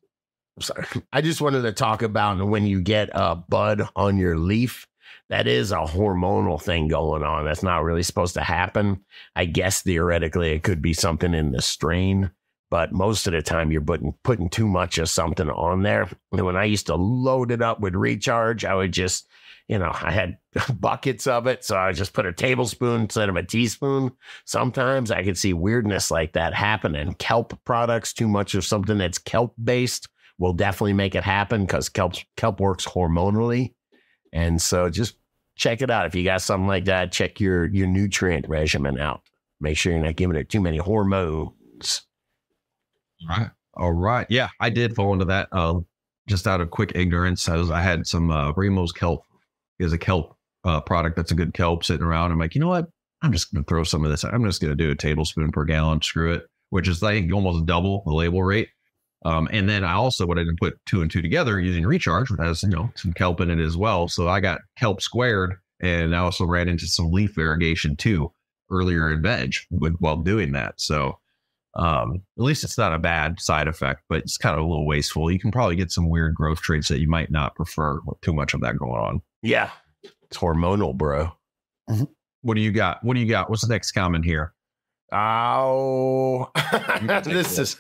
[0.58, 0.86] I'm sorry.
[1.12, 4.88] I just wanted to talk about when you get a bud on your leaf.
[5.30, 7.45] That is a hormonal thing going on.
[7.45, 9.03] That's not really supposed to happen.
[9.36, 12.32] I guess theoretically it could be something in the strain,
[12.70, 16.08] but most of the time you're putting putting too much of something on there.
[16.32, 19.28] And when I used to load it up with recharge, I would just,
[19.68, 20.38] you know, I had
[20.80, 24.12] buckets of it, so I just put a tablespoon instead of a teaspoon.
[24.45, 28.99] Sometimes I could see weirdness like that happen, and kelp products, too much of something
[28.99, 33.73] that's kelp based, will definitely make it happen because kelp kelp works hormonally.
[34.33, 35.15] And so just
[35.55, 36.05] check it out.
[36.05, 39.21] If you got something like that, check your your nutrient regimen out.
[39.61, 42.01] Make sure you're not giving it too many hormones.
[43.27, 43.49] Right.
[43.75, 44.27] All right.
[44.29, 45.49] Yeah, I did fall into that.
[45.51, 45.86] Um,
[46.27, 49.23] just out of quick ignorance, I was I had some uh, Ramos kelp
[49.79, 52.31] is a kelp uh, product that's a good kelp sitting around.
[52.31, 52.88] I'm like, you know what?
[53.21, 54.23] I'm just gonna throw some of this.
[54.23, 56.01] I'm just gonna do a tablespoon per gallon.
[56.01, 58.69] Screw it, which is like almost double the label rate.
[59.26, 62.30] Um, and then I also what I didn't put two and two together using recharge,
[62.30, 64.07] which has you know some kelp in it as well.
[64.07, 68.32] So I got kelp squared, and I also ran into some leaf irrigation too
[68.69, 70.76] earlier in veg with, while doing that.
[70.80, 71.19] So
[71.76, 74.86] um, at least it's not a bad side effect, but it's kind of a little
[74.86, 75.32] wasteful.
[75.32, 78.34] You can probably get some weird growth traits that you might not prefer with too
[78.34, 79.21] much of that going on.
[79.41, 79.71] Yeah,
[80.03, 81.32] it's hormonal, bro.
[82.43, 83.03] What do you got?
[83.03, 83.49] What do you got?
[83.49, 84.53] What's the next comment here?
[85.11, 86.51] Oh,
[87.23, 87.78] this is.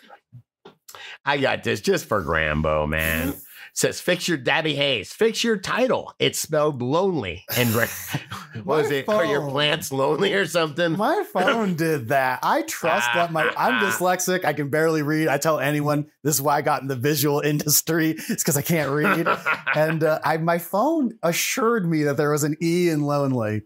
[1.25, 3.33] I got this just for Grambo, man.
[3.73, 6.13] says fix your Debbie Hayes, fix your title.
[6.19, 7.43] It's spelled lonely.
[7.57, 7.73] And
[8.63, 10.95] was it are your plants lonely or something?
[10.95, 12.39] My phone did that.
[12.43, 14.45] I trust that my I'm dyslexic.
[14.45, 15.27] I can barely read.
[15.27, 18.15] I tell anyone this is why I got in the visual industry.
[18.29, 19.27] It's because I can't read.
[19.75, 23.63] and uh, I my phone assured me that there was an E in lonely.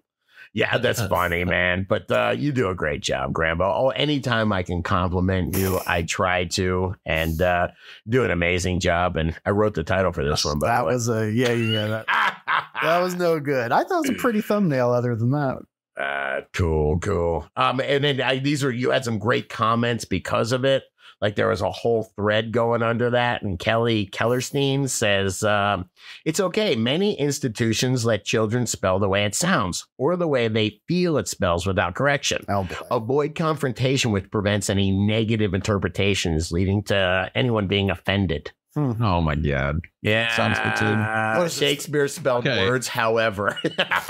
[0.54, 1.86] Yeah, that's funny, man.
[1.88, 3.72] But uh, you do a great job, Grambo.
[3.72, 7.68] Oh, anytime I can compliment you, I try to, and uh,
[8.08, 9.16] do an amazing job.
[9.16, 12.72] And I wrote the title for this one, but That was a yeah yeah that,
[12.82, 13.72] that was no good.
[13.72, 14.91] I thought it was a pretty thumbnail.
[14.91, 15.60] Other than that,
[15.95, 17.47] Uh, cool, cool.
[17.56, 20.84] Um, and then I, these are you had some great comments because of it.
[21.22, 25.89] Like there was a whole thread going under that, and Kelly Kellerstein says um,
[26.26, 26.76] it's okay.
[26.76, 31.28] Many institutions let children spell the way it sounds or the way they feel it
[31.28, 32.45] spells without correction.
[32.47, 32.67] oh.
[32.89, 38.51] Avoid confrontation, which prevents any negative interpretations leading to anyone being offended.
[38.78, 39.80] Oh my god.
[40.01, 41.70] Yeah, Sounds good to What is this?
[41.70, 42.65] Shakespeare spelled Okay.
[42.65, 43.57] words, however.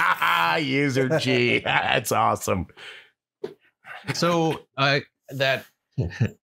[0.60, 1.60] User G.
[1.64, 2.68] That's awesome.
[4.14, 5.66] So I that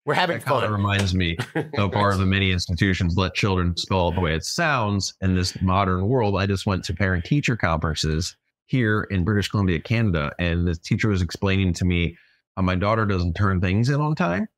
[0.04, 0.72] We're having that kind of fun.
[0.72, 1.36] reminds me
[1.78, 5.60] of part of the many institutions let children spell the way it sounds in this
[5.62, 6.36] modern world.
[6.36, 8.36] I just went to parent teacher conferences
[8.66, 12.16] here in British Columbia, Canada, and the teacher was explaining to me
[12.56, 14.48] how my daughter doesn't turn things in on time,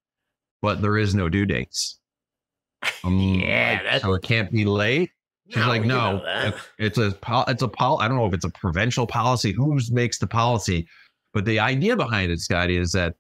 [0.63, 1.99] but there is no due dates.
[3.05, 5.11] Um, Yeah, like, so it can't be late.
[5.51, 6.23] She's like, no,
[6.79, 7.15] it's a
[7.49, 7.99] it's a pol.
[8.01, 9.53] I don't know if it's a provincial policy.
[9.53, 10.87] Who makes the policy?
[11.33, 13.15] But the idea behind it, Scotty, is that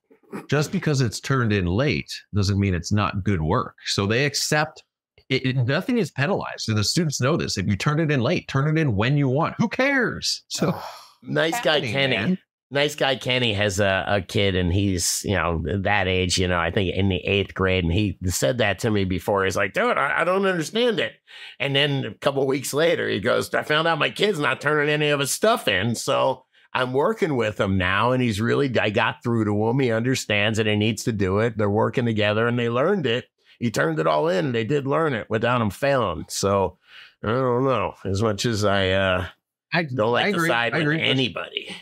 [0.49, 3.75] just because it's turned in late doesn't mean it's not good work.
[3.87, 4.83] So they accept
[5.29, 7.59] it, it- nothing is penalized, and the students know this.
[7.59, 9.55] If you turn it in late, turn it in when you want.
[9.59, 10.43] Who cares?
[10.49, 10.75] So
[11.23, 12.17] nice guy Kenny.
[12.17, 12.39] man.
[12.71, 16.59] Nice guy Kenny has a, a kid and he's, you know, that age, you know,
[16.59, 17.83] I think in the eighth grade.
[17.83, 19.45] And he said that to me before.
[19.45, 21.13] He's like, dude, I, I don't understand it.
[21.59, 24.91] And then a couple weeks later, he goes, I found out my kid's not turning
[24.91, 25.95] any of his stuff in.
[25.95, 26.45] So
[26.75, 28.13] I'm working with him now.
[28.13, 29.79] And he's really, I got through to him.
[29.81, 31.57] He understands that he needs to do it.
[31.57, 33.25] They're working together and they learned it.
[33.59, 36.27] He turned it all in and they did learn it without him failing.
[36.29, 36.79] So
[37.25, 37.95] I don't know.
[38.05, 39.27] As much as I uh,
[39.73, 40.49] I don't like I to agree.
[40.49, 41.03] side I with agree.
[41.03, 41.75] anybody.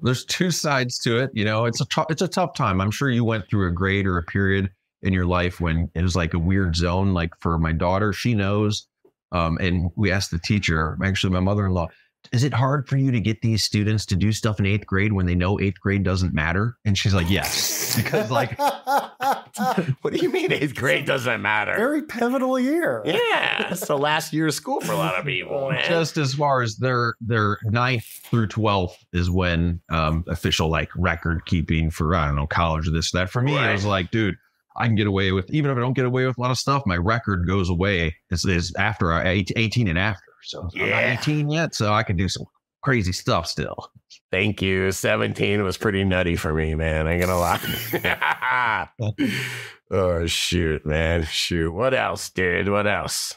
[0.00, 1.30] There's two sides to it.
[1.32, 2.80] You know, it's a it's a tough time.
[2.80, 4.70] I'm sure you went through a grade or a period
[5.02, 7.14] in your life when it was like a weird zone.
[7.14, 8.86] Like for my daughter, she knows.
[9.32, 11.88] Um, and we asked the teacher, actually my mother-in-law,
[12.32, 15.12] is it hard for you to get these students to do stuff in eighth grade
[15.12, 16.76] when they know eighth grade doesn't matter?
[16.84, 18.58] And she's like, yes, because like
[20.02, 21.74] what do you mean eighth grade doesn't matter?
[21.76, 23.02] very pivotal year.
[23.04, 25.84] Yeah, it's the last year of school for a lot of people, man.
[25.88, 31.44] just as far as their their ninth through 12th is when um official like record
[31.46, 33.70] keeping for i don't know college or this that for me Right.
[33.70, 34.36] i was like dude
[34.76, 36.58] i can get away with even if i don't get away with a lot of
[36.58, 40.86] stuff my record goes away is, is after 18 and after so i'm Yeah.
[41.14, 42.44] not 18 yet so i can do some
[42.82, 43.90] crazy stuff still
[44.30, 44.90] Thank you.
[44.90, 47.06] 17 was pretty nutty for me, man.
[47.06, 48.88] I ain't gonna lie.
[49.92, 51.24] oh shoot, man.
[51.24, 51.72] Shoot.
[51.72, 52.68] What else, dude?
[52.68, 53.34] What else?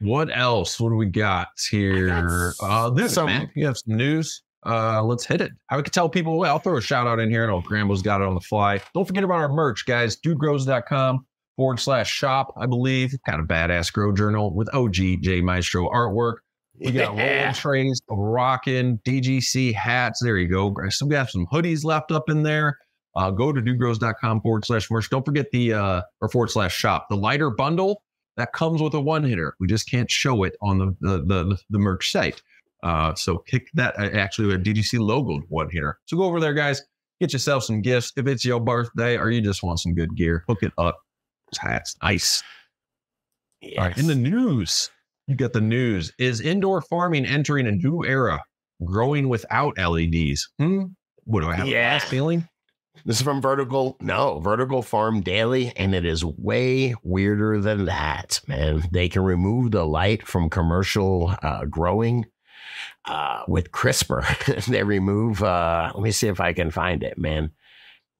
[0.00, 4.42] what else what do we got here uh this some- man you have some news
[4.66, 7.30] uh let's hit it i could tell people well i'll throw a shout out in
[7.30, 10.16] here and oh grambo's got it on the fly don't forget about our merch guys
[10.16, 11.24] dudegrows.com
[11.56, 16.36] forward slash shop i believe kind of badass grow journal with og j maestro artwork
[16.80, 17.40] we got Yeah.
[17.40, 22.28] rolling trays rocking dgc hats there you go so we have some hoodies left up
[22.28, 22.78] in there
[23.14, 27.06] uh, go to dudegrows.com forward slash merch don't forget the uh or forward slash shop
[27.10, 28.02] the lighter bundle
[28.38, 29.54] that comes with a one hitter.
[29.60, 32.40] We just can't show it on the the the, the merch site.
[32.82, 35.98] Uh, so pick that uh, actually a DGC logoed one hitter.
[36.06, 36.80] So go over there, guys.
[37.20, 40.44] Get yourself some gifts if it's your birthday or you just want some good gear.
[40.48, 40.98] Hook it up.
[41.62, 42.42] That's nice.
[43.78, 43.96] All right.
[43.96, 44.90] In the news,
[45.26, 46.12] you got the news.
[46.18, 48.42] Is indoor farming entering a new era?
[48.84, 50.48] Growing without LEDs.
[50.58, 50.84] Hmm.
[51.24, 51.68] What do I have?
[51.68, 51.96] Yeah.
[51.96, 52.48] A feeling.
[53.04, 58.40] This is from Vertical, no, Vertical Farm Daily, and it is way weirder than that,
[58.46, 58.84] man.
[58.92, 62.26] They can remove the light from commercial uh, growing
[63.06, 64.66] uh, with CRISPR.
[64.66, 67.50] they remove, uh, let me see if I can find it, man.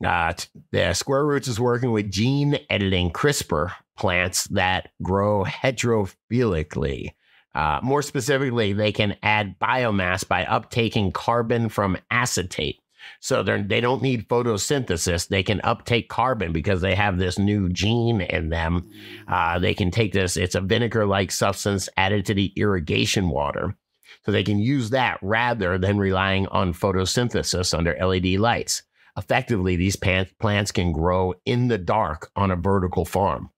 [0.05, 0.33] Uh,
[0.71, 7.11] the Square Roots is working with gene editing CRISPR plants that grow heterotrophically.
[7.55, 12.79] Uh, more specifically, they can add biomass by uptaking carbon from acetate.
[13.21, 15.29] So they they don't need photosynthesis.
[15.29, 18.89] They can uptake carbon because they have this new gene in them.
[19.29, 20.37] Uh, they can take this.
[20.37, 23.77] It's a vinegar-like substance added to the irrigation water,
[24.25, 28.83] so they can use that rather than relying on photosynthesis under LED lights.
[29.17, 33.51] Effectively, these pan- plants can grow in the dark on a vertical farm.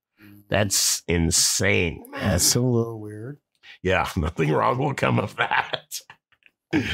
[0.49, 2.03] That's insane.
[2.11, 2.31] man.
[2.31, 3.39] That's a little weird.
[3.81, 5.99] Yeah, nothing wrong will come of that.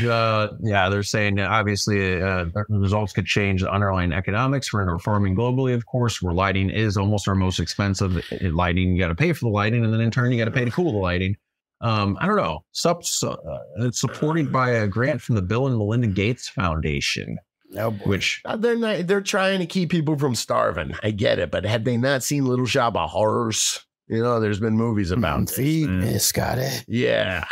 [0.07, 4.72] Uh, yeah, they're saying obviously uh, the results could change the underlying economics.
[4.72, 8.91] We're farming globally, of course, where lighting is almost our most expensive lighting.
[8.91, 10.66] You got to pay for the lighting, and then in turn, you got to pay
[10.66, 11.36] to cool the lighting.
[11.80, 12.64] Um, I don't know.
[12.74, 13.36] Sup, uh,
[13.78, 17.39] it's supported by a grant from the Bill and Melinda Gates Foundation,
[17.78, 18.04] Oh boy.
[18.06, 20.94] which Uh, They're not, they're trying to keep people from starving.
[21.04, 23.86] I get it, but had they not seen Little Shop of Horrors?
[24.08, 25.56] You know, there's been movies about this.
[25.56, 26.02] feed Mm.
[26.02, 26.68] me, Scotty.
[26.88, 27.46] Yeah,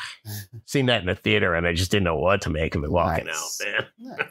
[0.66, 2.92] seen that in the theater, and I just didn't know what to make of it
[2.92, 3.62] walking Nice.
[3.78, 4.28] out, man.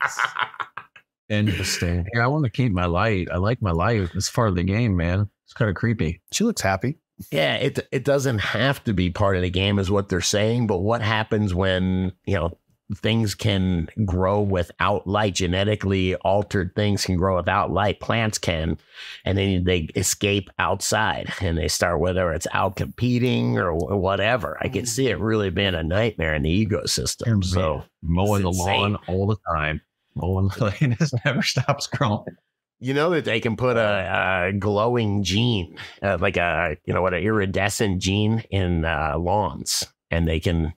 [1.29, 2.07] interesting.
[2.15, 3.29] Yeah, I want to keep my light.
[3.33, 4.11] I like my light.
[4.15, 5.29] It's part of the game, man.
[5.45, 6.21] It's kind of creepy.
[6.33, 6.99] She looks happy.
[7.33, 10.67] Yeah, it it doesn't have to be part of the game, is what they're saying.
[10.67, 12.59] But what happens when you know
[12.97, 15.35] things can grow without light?
[15.35, 18.01] Genetically altered things can grow without light.
[18.01, 18.79] Plants can,
[19.25, 24.57] and then they escape outside and they start whether it's out competing or whatever.
[24.61, 27.45] I can see it really being a nightmare in the ecosystem.
[27.45, 29.81] So Mowing the lawn all the time.
[30.15, 32.37] Mowing the lawn just never stops growing.
[32.81, 37.03] you know that they can put a, a glowing gene, uh, like a you know
[37.03, 40.73] what, an iridescent gene in uh, lawns, and they can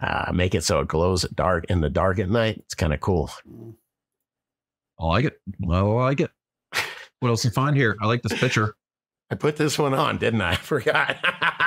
[0.00, 2.58] uh, make it so it glows at dark in the dark at night.
[2.58, 3.30] It's kind of cool.
[4.98, 5.40] I like it.
[5.68, 6.30] I like it.
[7.20, 7.96] What else you find here?
[8.00, 8.74] I like this picture.
[9.30, 10.50] I put this one on, didn't I?
[10.52, 11.16] I forgot.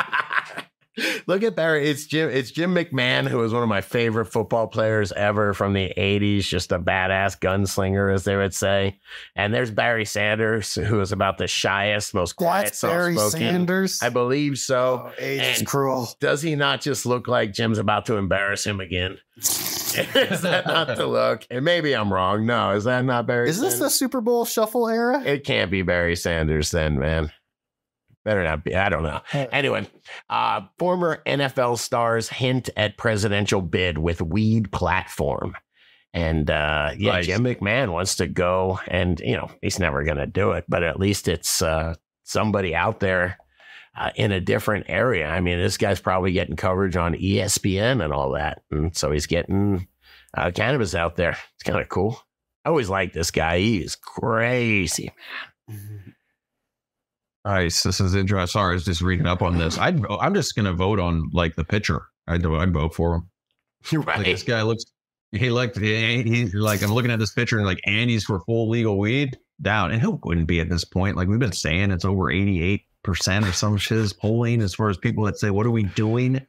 [1.27, 1.87] Look at Barry.
[1.87, 2.29] It's Jim.
[2.29, 6.41] It's Jim McMahon, who was one of my favorite football players ever from the '80s.
[6.41, 8.99] Just a badass gunslinger, as they would say.
[9.35, 13.15] And there's Barry Sanders, who is about the shyest, most quiet, That's Barry.
[13.17, 14.01] Sanders.
[14.01, 15.09] I believe so.
[15.09, 16.09] oh, age is cruel.
[16.19, 19.19] Does he not just look like Jim's about to embarrass him again?
[19.37, 21.45] is that not the look?
[21.49, 22.45] And maybe I'm wrong.
[22.45, 23.49] No, is that not Barry?
[23.49, 25.21] Is this the Super Bowl shuffle era?
[25.23, 27.31] It can't be Barry Sanders then, man.
[28.25, 28.75] Better not be.
[28.75, 29.21] I don't know.
[29.33, 29.87] Anyway,
[30.29, 35.55] uh, former NFL stars hint at presidential bid with weed platform.
[36.13, 37.21] And uh, yeah.
[37.21, 40.83] Jim McMahon wants to go, and you know he's never going to do it, but
[40.83, 41.93] at least it's uh,
[42.23, 43.37] somebody out there
[43.95, 45.27] uh, in a different area.
[45.27, 49.27] I mean, this guy's probably getting coverage on ESPN and all that, and so he's
[49.27, 49.87] getting
[50.33, 51.37] uh, cannabis out there.
[51.55, 52.19] It's kind of cool.
[52.65, 53.59] I always like this guy.
[53.59, 55.11] He is crazy.
[57.49, 57.81] Nice.
[57.81, 58.47] This is interesting.
[58.59, 59.77] Sorry, I was just reading up on this.
[59.79, 62.03] I'd, I'm just gonna vote on like the pitcher.
[62.27, 63.29] I'd, I'd vote for him.
[63.91, 64.25] You're Like right.
[64.25, 64.83] this guy looks.
[65.31, 68.69] He like he, he's like I'm looking at this picture and like Andy's for full
[68.69, 71.17] legal weed down, and who wouldn't be at this point?
[71.17, 74.97] Like we've been saying, it's over 88 percent or some shiz polling as far as
[74.97, 76.45] people that say, "What are we doing?"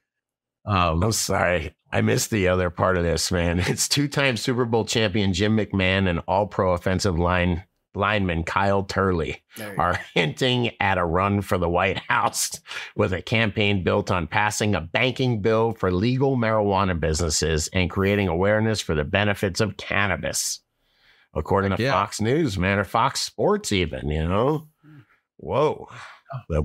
[0.67, 1.75] Um, I'm sorry.
[1.91, 3.59] I missed the other part of this, man.
[3.67, 9.65] It's two-time Super Bowl champion Jim McMahon and all-pro offensive line lineman Kyle Turley you
[9.65, 9.75] go.
[9.79, 12.51] are hinting at a run for the White House
[12.97, 18.29] with a campaign built on passing a banking bill for legal marijuana businesses and creating
[18.29, 20.61] awareness for the benefits of cannabis.
[21.35, 21.93] According to Yeah.
[21.93, 24.67] Fox News, man, or Fox Sports, even, you know?
[25.37, 25.89] Whoa.
[26.33, 26.39] Oh.
[26.49, 26.65] The-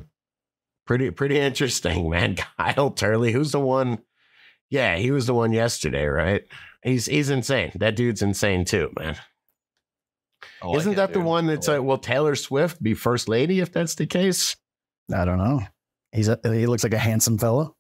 [0.88, 2.36] pretty, pretty interesting, man.
[2.36, 3.99] Kyle Turley, who's the one?
[4.69, 6.43] Yeah, he was the one yesterday, right?
[6.84, 7.71] He's he's insane.
[7.76, 9.15] That dude's insane too, man.
[10.64, 13.72] Like Isn't that the one that's I like, will Taylor Swift be first lady if
[13.72, 14.56] that's the case?
[15.14, 15.62] I don't know.
[16.12, 17.76] He's a, he looks like a handsome fellow.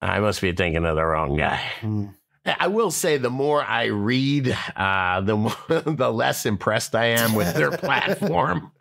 [0.00, 1.56] I must be thinking of the wrong guy.
[1.80, 2.06] Hmm.
[2.44, 7.34] I will say the more I read, uh, the more, the less impressed I am
[7.34, 8.72] with their platform.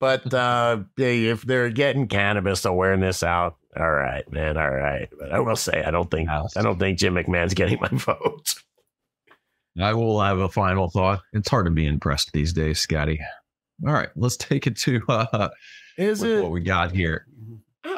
[0.00, 5.08] But uh, if they're getting cannabis awareness out, all right, man, all right.
[5.18, 8.54] But I will say, I don't think I don't think Jim McMahon's getting my vote.
[9.80, 11.20] I will have a final thought.
[11.32, 13.20] It's hard to be impressed these days, Scotty.
[13.86, 15.48] All right, let's take it to uh,
[15.98, 16.42] Is it?
[16.42, 17.26] what we got here.
[17.84, 17.88] Oh,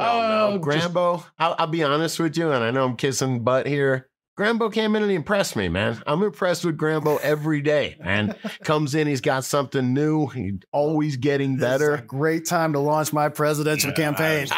[0.61, 3.45] don't Uh, just- Grambo, I'll, I'll be honest with you, and I know I'm kissing
[3.45, 4.09] butt here.
[4.39, 6.03] Grambo came in and he impressed me, man.
[6.07, 8.35] I'm impressed with Grambo every day, man.
[8.65, 10.27] Comes in, he's got something new.
[10.27, 12.05] He's always getting This is a better.
[12.07, 14.49] great time to launch my presidential campaign.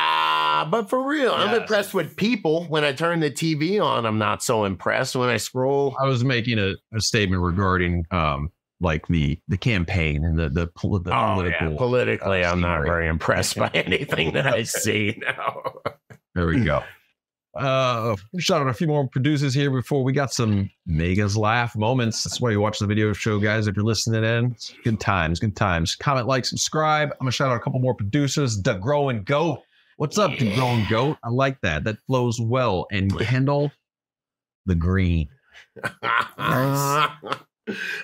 [0.64, 2.64] But for real, I'm impressed with people.
[2.64, 5.16] When I turn the TV on, I'm not so impressed.
[5.16, 8.50] When I scroll, I was making a, a statement regarding um
[8.80, 11.72] like the the campaign and the the, pol- the oh, political.
[11.72, 15.62] yeah, politically, I'm not very impressed by anything that I see now.
[16.34, 16.82] There we go.
[17.56, 22.22] Uh, shout out a few more producers here before we got some megas laugh moments.
[22.22, 23.66] That's why you watch the video show, guys.
[23.66, 24.54] If you're listening in,
[24.84, 25.96] good times, good times.
[25.96, 27.11] Comment, like, subscribe.
[27.12, 28.62] I'm gonna shout out a couple more producers.
[28.62, 29.62] The Grow and Goat.
[29.99, 31.16] What's up, the Grow and Goat?
[31.24, 31.82] I like that.
[31.82, 32.86] That flows well.
[32.92, 33.72] And Kendall,
[34.64, 35.28] the Green.
[35.82, 37.11] I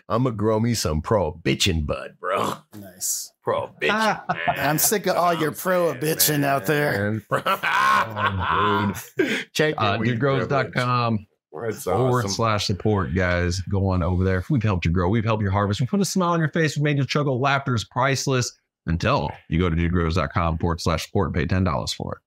[0.08, 2.54] I'm gonna grow me some pro prohibition bud, bro.
[2.76, 3.32] Nice.
[3.44, 3.94] Prohibition.
[3.96, 4.24] Ah.
[4.28, 4.58] man.
[4.58, 7.22] I'm sick of all your That's what I'm prohibition saying, out there.
[7.30, 8.94] man.
[9.16, 9.52] Dude.
[9.52, 10.48] Check Uh, weed privilege.
[10.48, 11.26] dudegrows.com
[11.62, 12.30] That's forward awesome.
[12.30, 13.60] slash support, guys.
[13.60, 14.44] Go on over there.
[14.50, 15.08] We've helped you grow.
[15.08, 15.80] We've helped you harvest.
[15.80, 16.76] We put a smile on your face.
[16.76, 17.38] We made you chuckle.
[17.40, 18.52] Laughter is priceless
[18.86, 22.20] until you go to dudegrows.com forward slash support and pay $10 for it.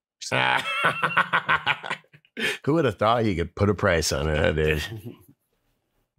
[2.64, 4.82] Who would have thought you could put a price on it, huh, dude?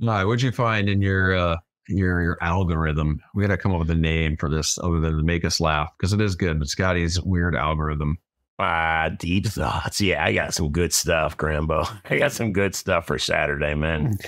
[0.01, 3.19] All right, what'd you find in your uh your your algorithm?
[3.33, 5.89] We gotta come up with a name for this other than to make us laugh
[5.97, 6.59] because it is good.
[6.59, 8.17] But Scotty's weird algorithm.
[8.57, 10.01] Ah, deep thoughts.
[10.01, 11.87] Yeah, I got some good stuff, Grambo.
[12.09, 14.17] I got some good stuff for Saturday, man.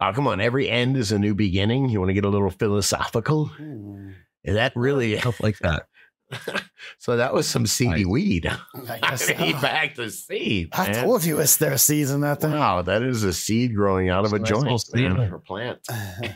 [0.00, 0.40] Oh, come on.
[0.40, 1.88] Every end is a new beginning.
[1.88, 3.52] You want to get a little philosophical?
[4.44, 5.16] Is that really?
[5.20, 5.86] Stuff like that.
[6.98, 8.06] so that was some seedy Nice.
[8.06, 8.46] weed.
[8.46, 9.34] I I guess so.
[9.60, 10.70] back to seed.
[10.72, 11.04] I man.
[11.04, 12.52] told you it's their season that thing.
[12.52, 15.12] Wow, that is a seed growing out of a It's a nice little joint, seed.
[15.12, 15.80] man, or plant.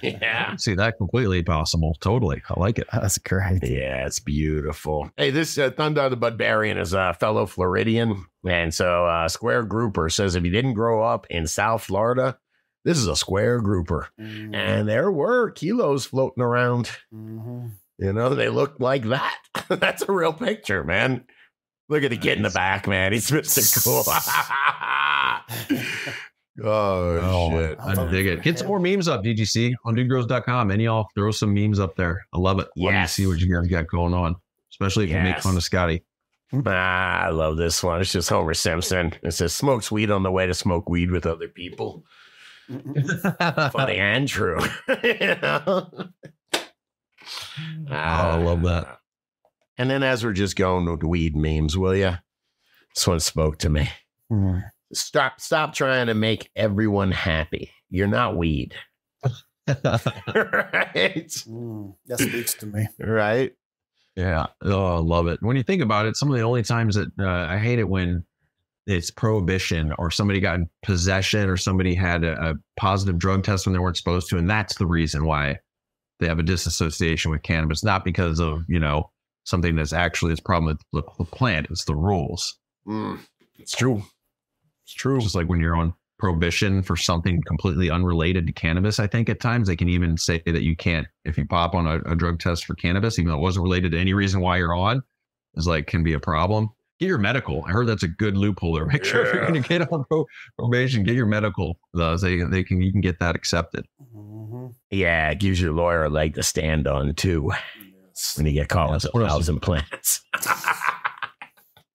[0.02, 0.54] Yeah.
[0.56, 1.96] See that completely possible.
[2.00, 2.42] Totally.
[2.50, 2.88] I like it.
[2.92, 3.60] That's great.
[3.62, 5.10] Yeah, it's beautiful.
[5.16, 8.26] Hey, this uh, Thunder the Budbarian is a fellow Floridian.
[8.46, 12.38] And so uh, Square Grouper says if you didn't grow up in South Florida,
[12.84, 14.08] this is a Square Grouper.
[14.18, 16.90] And there were kilos floating around.
[17.14, 17.70] Mhm.
[17.98, 19.36] You know, they look like that.
[19.68, 21.24] That's a real picture, man.
[21.88, 23.12] Look at the kid in the back, man.
[23.12, 23.84] He's Mr.
[23.84, 24.02] Cool.
[26.64, 27.78] oh, Oh, shit.
[27.80, 28.42] I dig it.
[28.42, 30.70] Get some more memes up, DGC, on dudegrows.com.
[30.70, 32.26] And y'all throw some memes up there.
[32.32, 32.68] I love it.
[32.76, 33.12] Love to Yes.
[33.14, 34.36] see what you guys got going on,
[34.72, 36.02] especially if you make fun of Scotty.
[36.64, 38.00] Ah, I love this one.
[38.00, 39.12] It's just Homer Simpson.
[39.22, 42.04] It says smokes weed on the way to smoke weed with other people.
[42.68, 44.58] Funny and true.
[45.02, 45.90] You know?
[47.90, 48.98] Oh, I love that.
[49.78, 52.12] And then as we're just going with weed memes, will you?
[52.94, 53.88] This one spoke to me.
[54.32, 54.62] Mhm.
[54.92, 57.70] Stop stop trying to make everyone happy.
[57.90, 58.74] You're not weed.
[59.68, 59.74] right?
[61.46, 62.86] Mm, That speaks to me.
[62.98, 63.52] Right?
[64.14, 64.46] Yeah.
[64.62, 65.38] Oh, I love it.
[65.42, 67.88] When you think about it, some of the only times that uh, I hate it
[67.88, 68.24] when
[68.86, 73.66] it's prohibition or somebody got in possession or somebody had a, a positive drug test
[73.66, 74.38] when they weren't supposed to.
[74.38, 75.58] And that's the reason why
[76.18, 79.10] they have a disassociation with cannabis, not because of, you know,
[79.44, 81.66] something that's actually this problem with the, the plant.
[81.70, 82.58] It's the rules.
[82.86, 83.20] Mm,
[83.58, 84.02] it's true.
[84.84, 85.20] It's true.
[85.20, 89.40] Just like when you're on prohibition for something completely unrelated to cannabis, I think at
[89.40, 92.40] times they can even say that you can't, if you pop on a, a drug
[92.40, 95.02] test for cannabis, even though it wasn't related to any reason why you're on,
[95.54, 96.70] is like can be a problem.
[96.98, 97.62] Get your medical.
[97.66, 98.86] I heard that's a good loophole there.
[98.92, 100.24] Make sure if you're going to get on pro-
[100.58, 101.78] probation, get your medical.
[101.92, 103.86] Those they they can you can get that accepted.
[104.00, 104.45] Mhm.
[104.90, 107.50] Yeah, it gives your lawyer a leg to stand on too
[108.08, 108.34] Yes.
[108.36, 110.20] when you get caught with a thousand plants.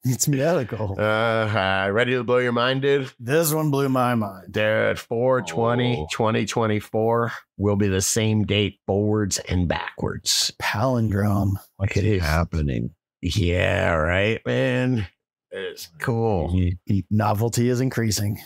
[0.04, 0.96] It's medical.
[0.98, 3.12] uh, uh, ready to blow your mind, dude?
[3.20, 4.52] This one blew my mind.
[4.52, 6.08] Dude, 420 Oh.
[6.12, 10.52] 2024 will be the same date forwards and backwards.
[10.60, 11.52] Palindrome.
[11.78, 12.24] What's It is.
[12.24, 12.96] happening?
[13.22, 15.06] Yeah, right, man.
[15.52, 16.52] It's cool.
[17.12, 18.40] Novelty is increasing.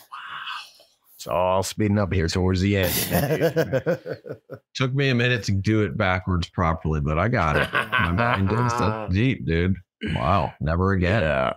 [1.25, 2.93] It's all speeding up here towards the end.
[4.75, 7.73] Took me a minute to do it backwards properly, but I got it.
[7.73, 9.75] My mind is that's deep, dude.
[10.13, 11.23] Wow, never again.
[11.23, 11.53] Yeah.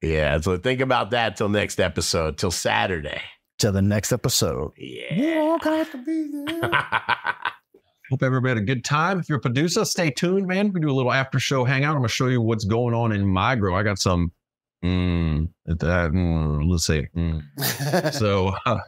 [0.00, 0.40] Yeah.
[0.40, 3.20] So think about that till next episode, till Saturday.
[3.58, 4.72] Till the next episode.
[4.78, 5.58] Yeah.
[5.60, 6.70] got to be there.
[8.10, 9.20] Hope everybody had a good time.
[9.20, 10.72] If you're a producer, stay tuned, man.
[10.72, 11.90] We do a little after show hangout.
[11.90, 13.76] I'm gonna show you what's going on in my grow.
[13.76, 14.32] I got some.
[14.82, 17.06] Mm, that, mm, let's see.
[17.16, 18.12] Mm.
[18.12, 18.80] So, uh,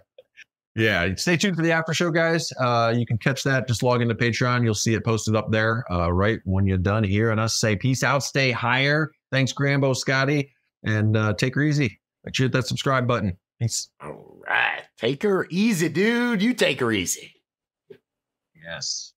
[0.76, 2.52] yeah, stay tuned for the after show, guys.
[2.60, 3.66] Uh, you can catch that.
[3.66, 4.62] Just log into Patreon.
[4.62, 8.04] You'll see it posted up there uh, right when you're done hearing us say peace
[8.04, 9.10] out, stay higher.
[9.32, 10.52] Thanks, Grambo, Scotty,
[10.84, 11.98] and uh, take her easy.
[12.24, 13.36] Make sure you hit that subscribe button.
[13.60, 13.88] Peace.
[14.02, 14.82] All right.
[14.98, 16.42] Take her easy, dude.
[16.42, 17.32] You take her easy.
[18.54, 19.14] Yes.